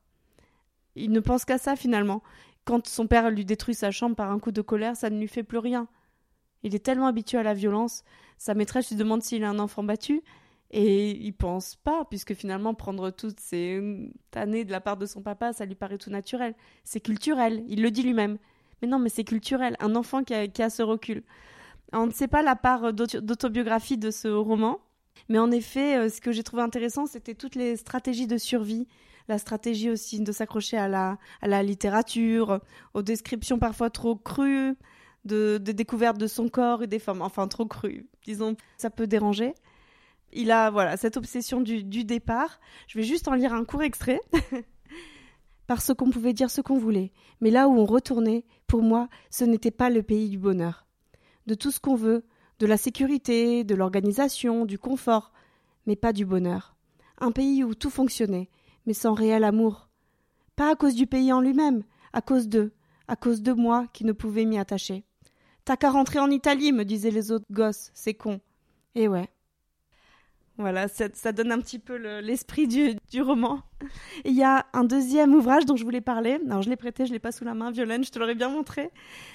Il 0.97 1.13
ne 1.13 1.21
pense 1.21 1.45
qu'à 1.45 1.59
ça 1.59 1.77
finalement. 1.77 2.23
Quand 2.65 2.87
son 2.87 3.07
père 3.07 3.31
lui 3.31 3.45
détruit 3.45 3.75
sa 3.75 3.91
chambre 3.91 4.17
par 4.17 4.31
un 4.31 4.39
coup 4.39 4.53
de 4.53 4.63
colère, 4.63 4.97
ça 4.97 5.11
ne 5.11 5.19
lui 5.19 5.29
fait 5.29 5.43
plus 5.43 5.59
rien. 5.59 5.87
Il 6.63 6.75
est 6.75 6.85
tellement 6.85 7.07
habitué 7.07 7.37
à 7.37 7.43
la 7.43 7.53
violence, 7.53 8.05
sa 8.39 8.55
maîtresse 8.55 8.89
lui 8.89 8.97
demande 8.97 9.23
s'il 9.23 9.45
a 9.45 9.51
un 9.51 9.59
enfant 9.59 9.83
battu, 9.83 10.23
et 10.71 11.11
il 11.11 11.33
pense 11.33 11.77
pas, 11.77 12.07
puisque 12.07 12.35
finalement 12.35 12.75
prendre 12.75 13.11
toutes 13.11 13.39
ces 13.39 13.81
années 14.35 14.65
de 14.65 14.73
la 14.73 14.81
part 14.81 14.97
de 14.97 15.05
son 15.05 15.23
papa, 15.23 15.53
ça 15.53 15.67
lui 15.67 15.75
paraît 15.75 15.99
tout 15.99 16.11
naturel. 16.11 16.55
C'est 16.83 17.01
culturel, 17.01 17.63
il 17.69 17.83
le 17.83 17.91
dit 17.91 18.03
lui-même. 18.03 18.39
Mais 18.85 18.91
non, 18.91 18.99
mais 18.99 19.09
c'est 19.09 19.25
culturel. 19.25 19.77
Un 19.81 19.97
enfant 19.97 20.23
qui 20.25 20.35
a, 20.35 20.69
ce 20.69 20.83
recul. 20.83 21.23
On 21.95 22.07
ne 22.07 22.13
sait 22.13 22.29
pas 22.29 22.43
la 22.43 22.55
part 22.55 22.93
d'autobiographie 22.93 23.97
de 23.97 24.11
ce 24.11 24.29
roman, 24.29 24.79
mais 25.31 25.39
en 25.39 25.51
effet, 25.51 25.97
euh, 25.97 26.11
ce 26.11 26.21
que 26.21 26.33
j'ai 26.33 26.43
trouvé 26.43 26.63
intéressant, 26.63 27.07
c'était 27.07 27.33
toutes 27.35 27.55
les 27.55 27.77
stratégies 27.77 28.27
de 28.27 28.37
survie, 28.37 28.87
la 29.27 29.39
stratégie 29.39 29.89
aussi 29.89 30.21
de 30.21 30.33
s'accrocher 30.33 30.77
à 30.77 30.87
la, 30.87 31.63
littérature, 31.63 32.61
aux 32.93 33.01
descriptions 33.01 33.59
parfois 33.59 33.89
trop 33.89 34.17
crues, 34.17 34.77
de, 35.25 35.57
de 35.57 35.73
découvertes 35.73 36.19
de 36.19 36.27
son 36.27 36.51
corps 36.51 36.83
et 36.83 36.87
des 36.87 36.99
femmes, 36.99 37.23
enfin 37.23 37.49
trop 37.49 37.65
crues. 37.65 38.07
Disons, 38.27 38.55
ça 38.77 38.91
peut 38.91 39.07
déranger. 39.07 39.55
Il 40.35 40.51
a 40.51 40.71
voilà 40.71 40.99
cette 40.99 41.17
obsession 41.17 41.63
du 41.63 42.05
départ. 42.05 42.61
Je 42.87 42.99
vais 42.99 43.05
juste 43.05 43.29
en 43.29 43.33
lire 43.33 43.55
un 43.55 43.65
court 43.65 43.83
extrait. 43.83 44.21
parce 45.67 45.95
qu'on 45.95 46.11
pouvait 46.11 46.33
dire 46.33 46.51
ce 46.51 46.61
qu'on 46.61 46.79
voulait, 46.79 47.13
mais 47.41 47.51
là 47.51 47.69
où 47.69 47.79
on 47.79 47.87
retournait, 47.87 48.45
pour 48.75 48.83
moi, 48.83 49.09
ce 49.31 49.45
n'était 49.45 49.71
pas 49.71 49.89
le 49.89 50.03
pays 50.03 50.29
du 50.29 50.37
bonheur. 50.37 50.85
De 51.47 51.55
tout 51.55 51.71
ce 51.71 51.79
qu'on 51.79 51.95
veut, 51.95 52.25
de 52.59 52.67
la 52.67 52.77
sécurité, 52.77 53.63
de 53.63 53.77
l'organisation, 53.77 54.65
du 54.65 54.81
confort, 54.81 55.33
mais 55.87 55.95
pas 55.95 56.13
du 56.13 56.27
bonheur. 56.27 56.75
Un 57.19 57.31
pays 57.31 57.63
où 57.63 57.77
tout 57.77 57.89
fonctionnait, 57.89 58.51
mais 58.85 58.93
sans 58.93 59.15
réel 59.15 59.45
amour. 59.45 59.89
Pas 60.57 60.73
à 60.73 60.75
cause 60.75 60.97
du 60.97 61.07
pays 61.07 61.33
en 61.33 61.41
lui-même, 61.41 61.85
à 62.13 62.21
cause 62.21 62.49
d'eux, 62.49 62.73
à 63.07 63.15
cause 63.15 63.43
de 63.43 63.53
moi 63.53 63.87
qui 63.93 64.05
ne 64.05 64.11
pouvais 64.11 64.45
m'y 64.45 64.59
attacher. 64.59 65.05
T'as 65.65 65.77
qu'à 65.77 65.93
rentrer 65.93 66.19
en 66.19 66.33
Italie, 66.33 66.73
me 66.73 66.85
disaient 66.85 67.13
les 67.13 67.31
autres 67.31 67.47
gosses, 67.53 67.93
c'est 67.95 68.15
con. 68.15 68.41
Et 68.97 69.07
ouais, 69.07 69.29
voilà, 70.57 70.87
ça, 70.87 71.33
donne 71.33 71.51
un 71.51 71.59
petit 71.59 71.81
peu 71.81 71.97
l'esprit 72.21 72.69
du, 72.69 73.23
roman. 73.23 73.61
Il 74.25 74.35
y 74.35 74.45
a 74.45 74.67
un 74.73 74.85
deuxième 74.85 75.35
ouvrage 75.35 75.67
dont 75.67 75.75
je 75.75 75.85
voulais 75.85 76.01
parler. 76.01 76.39
Alors, 76.47 76.63
je 76.63 76.71
l'ai 76.71 76.77
prêté, 76.77 77.07
je 77.07 77.13
l'ai 77.13 77.19
pas 77.19 77.33
sous 77.33 77.45
la 77.45 77.55
main. 77.55 77.73
Violaine, 77.73 78.05
je 78.05 78.11
te 78.11 78.19
l'aurais 78.21 78.37
bien 78.37 78.49
montré. 78.49 78.91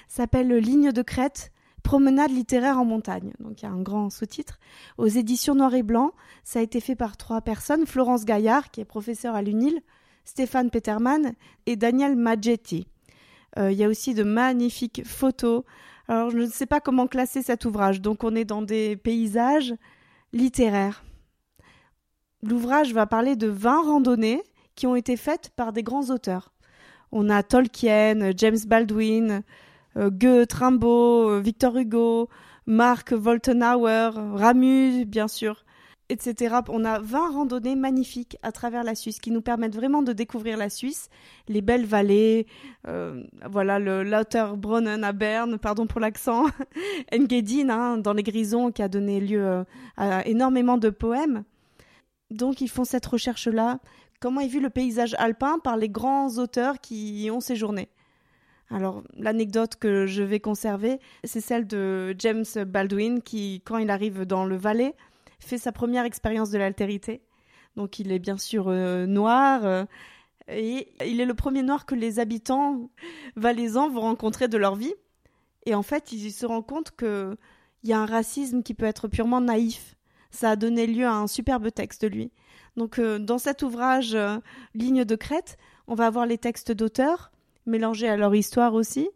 S'appelle 0.07 0.47
Ligne 0.47 0.91
de 0.91 1.01
crête. 1.01 1.51
Promenade 1.83 2.31
littéraire 2.31 2.77
en 2.77 2.85
montagne. 2.85 3.33
Donc 3.39 3.61
il 3.61 3.65
y 3.65 3.67
a 3.67 3.71
un 3.71 3.81
grand 3.81 4.09
sous-titre. 4.09 4.59
Aux 4.97 5.07
éditions 5.07 5.55
Noir 5.55 5.73
et 5.73 5.83
Blanc, 5.83 6.11
ça 6.43 6.59
a 6.59 6.61
été 6.61 6.81
fait 6.81 6.95
par 6.95 7.15
trois 7.15 7.41
personnes. 7.41 7.85
Florence 7.85 8.25
Gaillard, 8.25 8.69
qui 8.69 8.81
est 8.81 8.85
professeure 8.85 9.33
à 9.33 9.41
l'UNIL, 9.41 9.81
Stéphane 10.25 10.69
Peterman 10.69 11.33
et 11.65 11.77
Daniel 11.77 12.15
Maggetti. 12.15 12.87
Euh, 13.57 13.71
il 13.71 13.77
y 13.77 13.83
a 13.83 13.87
aussi 13.87 14.13
de 14.13 14.23
magnifiques 14.23 15.03
photos. 15.05 15.63
Alors 16.07 16.29
je 16.31 16.37
ne 16.37 16.47
sais 16.47 16.65
pas 16.65 16.81
comment 16.81 17.07
classer 17.07 17.41
cet 17.41 17.65
ouvrage. 17.65 18.01
Donc 18.01 18.23
on 18.23 18.35
est 18.35 18.45
dans 18.45 18.61
des 18.61 18.97
paysages 18.97 19.73
littéraires. 20.33 21.03
L'ouvrage 22.41 22.93
va 22.93 23.05
parler 23.05 23.35
de 23.35 23.47
20 23.47 23.81
randonnées 23.83 24.41
qui 24.75 24.87
ont 24.87 24.95
été 24.95 25.17
faites 25.17 25.51
par 25.57 25.73
des 25.73 25.83
grands 25.83 26.09
auteurs. 26.09 26.53
On 27.11 27.29
a 27.29 27.43
Tolkien, 27.43 28.31
James 28.37 28.59
Baldwin, 28.65 29.43
euh, 29.97 30.09
Goethe, 30.09 30.53
Rimbaud, 30.53 31.29
euh, 31.29 31.39
Victor 31.41 31.75
Hugo, 31.75 32.29
Marc 32.65 33.11
Woltenhauer, 33.11 34.11
Ramus, 34.35 35.05
bien 35.05 35.27
sûr. 35.27 35.65
etc. 36.11 36.61
On 36.69 36.85
a 36.85 36.97
20 36.99 37.33
randonnées 37.33 37.75
magnifiques 37.75 38.37
à 38.41 38.51
travers 38.51 38.83
la 38.83 38.95
Suisse 38.95 39.19
qui 39.19 39.29
nous 39.29 39.41
permettent 39.41 39.75
vraiment 39.75 40.01
de 40.01 40.11
découvrir 40.11 40.57
la 40.57 40.69
Suisse, 40.69 41.09
les 41.47 41.61
belles 41.61 41.85
vallées, 41.85 42.47
euh, 42.87 43.21
voilà 43.47 43.77
le 43.77 44.03
Lauterbrunnen 44.03 45.03
à 45.03 45.11
Berne, 45.11 45.59
pardon 45.59 45.85
pour 45.85 45.99
l'accent, 45.99 46.45
Engadin 47.13 47.69
hein, 47.69 47.97
dans 47.99 48.13
les 48.13 48.23
Grisons 48.23 48.71
qui 48.71 48.81
a 48.81 48.87
donné 48.87 49.19
lieu 49.19 49.65
à 49.97 50.25
énormément 50.25 50.79
de 50.79 50.89
poèmes. 50.89 51.43
Donc 52.31 52.61
ils 52.61 52.69
font 52.69 52.83
cette 52.83 53.05
recherche-là, 53.05 53.79
comment 54.19 54.41
est 54.41 54.47
vu 54.47 54.59
le 54.59 54.69
paysage 54.69 55.15
alpin 55.17 55.59
par 55.59 55.77
les 55.77 55.89
grands 55.89 56.37
auteurs 56.37 56.79
qui 56.79 57.23
y 57.23 57.31
ont 57.31 57.39
séjourné? 57.39 57.89
Alors, 58.71 59.03
l'anecdote 59.17 59.77
que 59.77 60.05
je 60.05 60.21
vais 60.21 60.39
conserver, 60.39 60.99
c'est 61.23 61.41
celle 61.41 61.65
de 61.65 62.15
James 62.19 62.45
Baldwin 62.67 63.21
qui, 63.21 63.63
quand 63.65 63.77
il 63.77 63.89
arrive 63.89 64.25
dans 64.25 64.45
le 64.45 64.57
Valais, 64.57 64.95
fait 65.39 65.57
sa 65.57 65.71
première 65.71 66.05
expérience 66.05 66.51
de 66.51 66.59
l'altérité. 66.59 67.21
Donc, 67.75 67.97
il 67.97 68.11
est 68.11 68.19
bien 68.19 68.37
sûr 68.37 68.67
euh, 68.67 69.07
noir. 69.07 69.65
Euh, 69.65 69.85
et 70.47 70.91
il 71.05 71.19
est 71.19 71.25
le 71.25 71.33
premier 71.33 71.63
noir 71.63 71.85
que 71.87 71.95
les 71.95 72.19
habitants 72.19 72.89
valaisans 73.35 73.89
vont 73.89 74.01
rencontrer 74.01 74.47
de 74.47 74.57
leur 74.57 74.75
vie. 74.75 74.93
Et 75.65 75.73
en 75.73 75.83
fait, 75.83 76.11
il 76.11 76.31
se 76.31 76.45
rend 76.45 76.61
compte 76.61 76.91
qu'il 76.95 77.37
y 77.83 77.93
a 77.93 77.99
un 77.99 78.05
racisme 78.05 78.61
qui 78.61 78.75
peut 78.75 78.85
être 78.85 79.07
purement 79.07 79.41
naïf. 79.41 79.95
Ça 80.31 80.51
a 80.51 80.55
donné 80.55 80.87
lieu 80.87 81.05
à 81.05 81.13
un 81.13 81.27
superbe 81.27 81.71
texte 81.71 82.03
de 82.03 82.07
lui. 82.07 82.31
Donc, 82.77 82.99
euh, 82.99 83.19
dans 83.19 83.37
cet 83.37 83.63
ouvrage 83.63 84.17
Ligne 84.73 85.05
de 85.05 85.15
crête, 85.15 85.57
on 85.87 85.95
va 85.95 86.05
avoir 86.05 86.25
les 86.25 86.37
textes 86.37 86.71
d'auteurs, 86.71 87.31
mélangés 87.65 88.07
à 88.07 88.17
leur 88.17 88.35
histoire 88.35 88.73
aussi, 88.73 89.09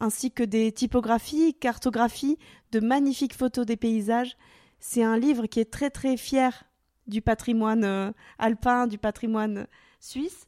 ainsi 0.00 0.30
que 0.30 0.42
des 0.42 0.72
typographies, 0.72 1.54
cartographies, 1.54 2.38
de 2.72 2.80
magnifiques 2.80 3.34
photos 3.34 3.66
des 3.66 3.76
paysages. 3.76 4.36
C'est 4.80 5.02
un 5.02 5.16
livre 5.16 5.46
qui 5.46 5.60
est 5.60 5.70
très 5.70 5.90
très 5.90 6.16
fier 6.16 6.64
du 7.06 7.20
patrimoine 7.20 7.84
euh, 7.84 8.12
alpin, 8.38 8.86
du 8.86 8.98
patrimoine 8.98 9.66
suisse. 10.00 10.46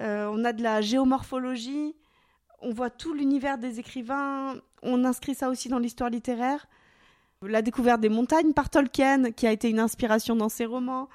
Euh, 0.00 0.30
on 0.32 0.44
a 0.44 0.52
de 0.52 0.62
la 0.62 0.80
géomorphologie, 0.80 1.94
on 2.60 2.72
voit 2.72 2.90
tout 2.90 3.12
l'univers 3.12 3.58
des 3.58 3.80
écrivains, 3.80 4.54
on 4.82 5.04
inscrit 5.04 5.34
ça 5.34 5.48
aussi 5.48 5.68
dans 5.68 5.78
l'histoire 5.78 6.10
littéraire. 6.10 6.66
La 7.42 7.62
découverte 7.62 8.00
des 8.00 8.08
montagnes 8.08 8.52
par 8.52 8.70
Tolkien, 8.70 9.32
qui 9.32 9.46
a 9.46 9.52
été 9.52 9.68
une 9.68 9.80
inspiration 9.80 10.36
dans 10.36 10.48
ses 10.48 10.64
romans. 10.64 11.08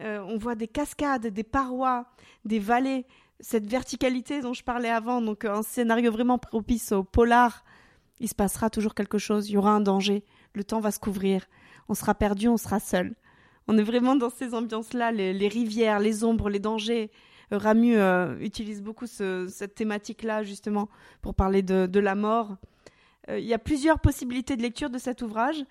Euh, 0.00 0.20
on 0.26 0.36
voit 0.36 0.54
des 0.54 0.68
cascades, 0.68 1.26
des 1.26 1.44
parois, 1.44 2.06
des 2.44 2.58
vallées 2.58 3.06
cette 3.40 3.66
verticalité 3.66 4.40
dont 4.40 4.52
je 4.52 4.62
parlais 4.62 4.90
avant, 4.90 5.20
donc 5.20 5.44
un 5.44 5.62
scénario 5.62 6.12
vraiment 6.12 6.38
propice 6.38 6.92
au 6.92 7.02
polar, 7.02 7.64
il 8.20 8.28
se 8.28 8.34
passera 8.34 8.70
toujours 8.70 8.94
quelque 8.94 9.18
chose, 9.18 9.48
il 9.48 9.54
y 9.54 9.56
aura 9.56 9.72
un 9.72 9.80
danger, 9.80 10.24
le 10.54 10.62
temps 10.62 10.80
va 10.80 10.90
se 10.90 10.98
couvrir, 10.98 11.46
on 11.88 11.94
sera 11.94 12.14
perdu, 12.14 12.48
on 12.48 12.58
sera 12.58 12.80
seul. 12.80 13.14
On 13.66 13.78
est 13.78 13.82
vraiment 13.82 14.16
dans 14.16 14.30
ces 14.30 14.54
ambiances-là, 14.54 15.12
les, 15.12 15.48
rivières, 15.48 16.00
les 16.00 16.24
ombres, 16.24 16.50
les 16.50 16.58
dangers. 16.58 17.10
Ramu 17.50 17.96
euh, 17.96 18.36
utilise 18.40 18.82
beaucoup 18.82 19.06
cette 19.06 19.74
thématique-là 19.74 20.42
justement 20.42 20.88
pour 21.22 21.34
parler 21.34 21.62
de, 21.62 22.00
la 22.00 22.14
mort. 22.14 22.56
Euh, 23.28 23.38
il 23.38 23.46
y 23.46 23.54
a 23.54 23.58
plusieurs 23.58 24.00
possibilités 24.00 24.56
de 24.56 24.62
lecture 24.62 24.90
de 24.90 24.98
cet 24.98 25.22
ouvrage 25.22 25.64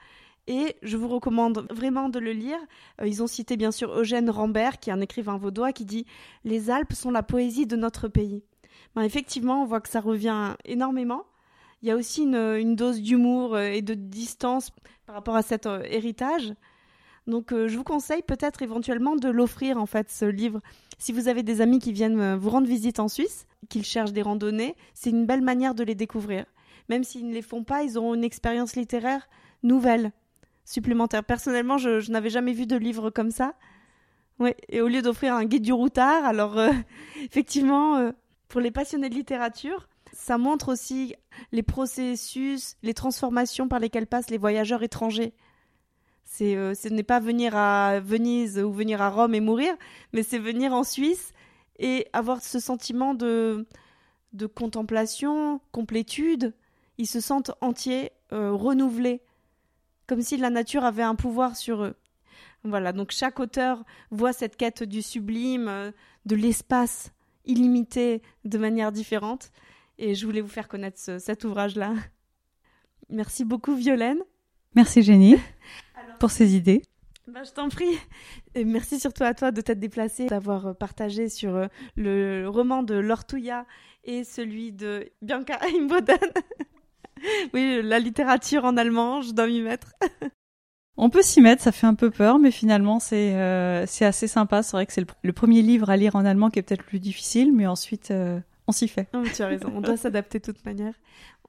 et 0.48 0.76
je 0.82 0.98
vous 0.98 1.08
recommande 1.08 1.68
vraiment 1.72 2.10
de 2.10 2.20
le 2.20 2.32
lire. 2.32 2.60
Euh, 3.02 3.08
ils 3.08 3.24
ont 3.24 3.28
cité 3.28 3.58
bien 3.58 3.72
sûr 3.72 3.92
Eugène 3.94 4.30
Rambert, 4.30 4.80
qui 4.80 4.90
est 4.90 4.94
un 4.94 5.02
écrivain 5.02 5.38
vaudois, 5.38 5.74
qui 5.74 5.86
dit 5.86 6.06
Les 6.44 6.70
Alpes 6.70 6.94
sont 6.94 7.12
la 7.12 7.24
poésie 7.24 7.66
de 7.66 7.76
notre 7.76 8.08
pays. 8.08 8.44
Ben, 8.96 9.04
effectivement, 9.04 9.64
on 9.64 9.66
voit 9.66 9.82
que 9.82 9.90
ça 9.90 10.00
revient 10.00 10.56
énormément. 10.66 11.26
Il 11.82 11.88
y 11.88 11.92
a 11.92 11.96
aussi 11.96 12.24
une, 12.24 12.76
dose 12.76 13.02
d'humour 13.02 13.56
euh, 13.56 13.68
et 13.68 13.82
de 13.82 13.94
distance 13.94 14.72
par 15.06 15.16
rapport 15.16 15.36
à 15.36 15.42
cet 15.42 15.66
héritage. 15.66 16.54
Donc 17.28 17.52
je 17.52 17.78
vous 17.78 17.84
conseille 17.84 18.24
peut-être 18.24 18.64
éventuellement 18.64 19.16
de 19.16 19.30
l'offrir 19.30 19.78
en 19.78 19.86
fait 19.86 20.10
ce 20.10 20.26
livre. 20.26 20.62
Si 20.98 21.12
vous 21.12 21.28
avez 21.28 21.44
des 21.44 21.62
amis 21.62 21.78
qui 21.78 21.92
viennent 21.92 22.36
vous 22.36 22.50
rendre 22.50 22.68
visite 22.68 23.00
en 23.00 23.08
Suisse, 23.08 23.46
qu'ils 23.70 23.86
cherchent 23.86 24.14
des 24.14 24.24
randonnées, 24.24 24.76
c'est 24.96 25.12
une 25.12 25.28
belle 25.28 25.44
manière 25.44 25.76
de 25.76 25.84
les 25.84 25.94
découvrir. 25.94 26.46
Même 26.90 27.04
s'ils 27.04 27.28
ne 27.28 27.34
les 27.34 27.42
font 27.42 27.64
pas, 27.64 27.84
ils 27.84 27.98
auront 27.98 28.16
une 28.16 28.24
expérience 28.24 28.76
littéraire 28.76 29.30
nouvelle 29.64 30.12
supplémentaire. 30.66 31.24
Personnellement, 31.24 31.78
je, 31.78 32.12
n'avais 32.12 32.30
jamais 32.30 32.54
vu 32.54 32.66
de 32.66 32.76
livre 32.76 33.10
comme 33.10 33.32
ça. 33.32 33.54
Ouais, 34.40 34.56
et 34.70 34.82
au 34.82 34.88
lieu 34.88 35.02
d'offrir 35.02 35.34
un 35.34 35.46
guide 35.46 35.64
du 35.64 35.74
routard, 35.74 36.26
alors 36.26 36.58
euh, 36.58 36.72
effectivement, 37.24 37.98
euh, 37.98 38.12
pour 38.48 38.62
les 38.62 38.72
passionnés 38.72 39.10
de 39.10 39.16
littérature, 39.16 39.90
ça 40.14 40.38
montre 40.38 40.72
aussi 40.72 41.14
les 41.52 41.64
processus, 41.64 42.76
les 42.84 42.94
transformations 42.94 43.68
par 43.68 43.80
lesquelles 43.80 44.08
passent 44.08 44.30
les 44.30 44.38
voyageurs 44.38 44.84
étrangers. 44.84 45.34
Euh, 46.42 46.74
ce 46.74 46.88
n'est 46.88 47.04
pas 47.04 47.20
venir 47.20 47.56
à 47.56 48.00
Venise 48.00 48.60
ou 48.60 48.72
venir 48.72 49.02
à 49.02 49.10
Rome 49.10 49.36
et 49.36 49.42
mourir, 49.42 49.74
mais 50.14 50.24
c'est 50.24 50.40
venir 50.40 50.74
en 50.74 50.84
Suisse 50.84 51.34
et 51.80 52.08
avoir 52.14 52.42
ce 52.42 52.60
sentiment 52.60 53.14
de, 53.14 53.68
de 54.34 54.46
contemplation, 54.46 55.60
complétude. 55.72 56.54
Ils 57.00 57.08
se 57.08 57.20
sentent 57.20 57.52
entiers, 57.62 58.12
renouvelés 58.30 59.24
comme 60.10 60.22
si 60.24 60.38
la 60.38 60.50
nature 60.50 60.84
avait 60.84 61.04
un 61.04 61.14
pouvoir 61.14 61.56
sur 61.56 61.84
eux. 61.84 61.96
Voilà, 62.64 62.94
donc 62.94 63.12
chaque 63.12 63.40
auteur 63.40 63.86
voit 64.10 64.34
cette 64.34 64.58
quête 64.58 64.82
du 64.82 65.04
sublime, 65.04 65.68
euh, 65.68 65.92
de 66.26 66.36
l'espace 66.36 67.14
illimité 67.46 68.24
de 68.44 68.58
manière 68.58 68.92
différente. 68.92 69.52
Et 70.00 70.16
je 70.16 70.26
voulais 70.26 70.42
vous 70.42 70.50
faire 70.50 70.68
connaître 70.68 71.00
cet 71.20 71.44
ouvrage-là. 71.44 71.94
Merci 73.10 73.46
beaucoup, 73.46 73.76
Violaine. 73.76 74.20
Merci, 74.74 75.04
Jenny, 75.04 75.36
pour 76.20 76.32
ces 76.32 76.56
idées. 76.56 76.82
Bah, 77.28 77.44
je 77.44 77.52
t'en 77.52 77.70
prie. 77.70 78.00
Et 78.56 78.66
merci 78.66 79.00
surtout 79.00 79.24
à 79.24 79.36
toi 79.36 79.52
de 79.52 79.62
t'être 79.62 79.80
déplacée, 79.80 80.26
d'avoir 80.26 80.68
euh, 80.68 80.74
partagé 80.74 81.30
sur 81.30 81.56
euh, 81.56 81.68
le 81.96 82.48
roman 82.48 82.82
de 82.82 82.96
Lortuya 82.96 83.68
et 84.04 84.24
celui 84.24 84.72
de 84.72 85.12
Bianca 85.22 85.60
Imboden. 85.62 86.18
oui, 87.54 87.82
la 87.84 88.00
littérature 88.00 88.66
en 88.66 88.78
allemand, 88.78 89.22
je 89.22 89.32
dois 89.32 89.48
m'y 89.48 89.62
mettre. 89.62 89.94
On 91.02 91.10
peut 91.10 91.22
s'y 91.22 91.40
mettre, 91.40 91.64
ça 91.64 91.72
fait 91.72 91.88
un 91.88 91.96
peu 91.96 92.12
peur, 92.12 92.40
mais 92.40 92.52
finalement 92.52 93.00
c'est 93.00 93.34
euh, 93.36 93.86
c'est 93.88 94.04
assez 94.04 94.28
sympa. 94.28 94.64
C'est 94.64 94.76
vrai 94.76 94.86
que 94.86 94.92
c'est 94.92 95.06
le, 95.24 95.32
premier 95.32 95.62
livre 95.62 95.90
à 95.90 95.96
lire 95.96 96.18
en 96.18 96.26
allemand 96.26 96.50
qui 96.50 96.60
est 96.60 96.62
peut-être 96.62 96.82
le 96.82 96.88
plus 96.88 97.00
difficile, 97.00 97.54
mais 97.54 97.68
ensuite 97.68 98.12
euh, 98.12 98.38
on 98.68 98.74
s'y 98.74 98.90
fait. 98.90 99.08
tu 99.34 99.42
as 99.42 99.48
raison, 99.48 99.72
on 99.74 99.80
doit 99.80 99.96
s'adapter 99.98 100.40
de 100.40 100.44
toute 100.44 100.66
manière. 100.66 100.94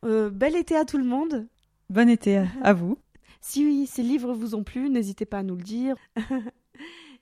Euh, 0.05 0.31
bel 0.31 0.55
été 0.55 0.77
à 0.77 0.85
tout 0.85 0.99
le 0.99 1.05
monde. 1.05 1.49
Bon 1.89 2.09
été 2.09 2.45
à, 2.63 2.73
vous. 2.73 2.97
Si 3.41 3.89
ces 3.89 4.05
livres 4.05 4.33
vous 4.35 4.55
ont 4.55 4.63
plu, 4.63 4.89
n'hésitez 4.89 5.27
pas 5.27 5.39
à 5.39 5.43
nous 5.43 5.57
le 5.57 5.65
dire. 5.65 5.97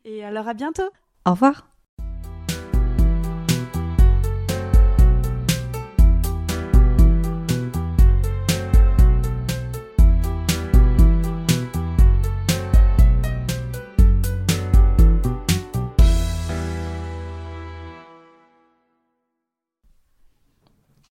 Et 0.05 0.23
alors 0.23 0.49
à 0.49 0.53
bientôt. 0.53 0.91
Au 1.25 1.31
revoir. 1.31 1.68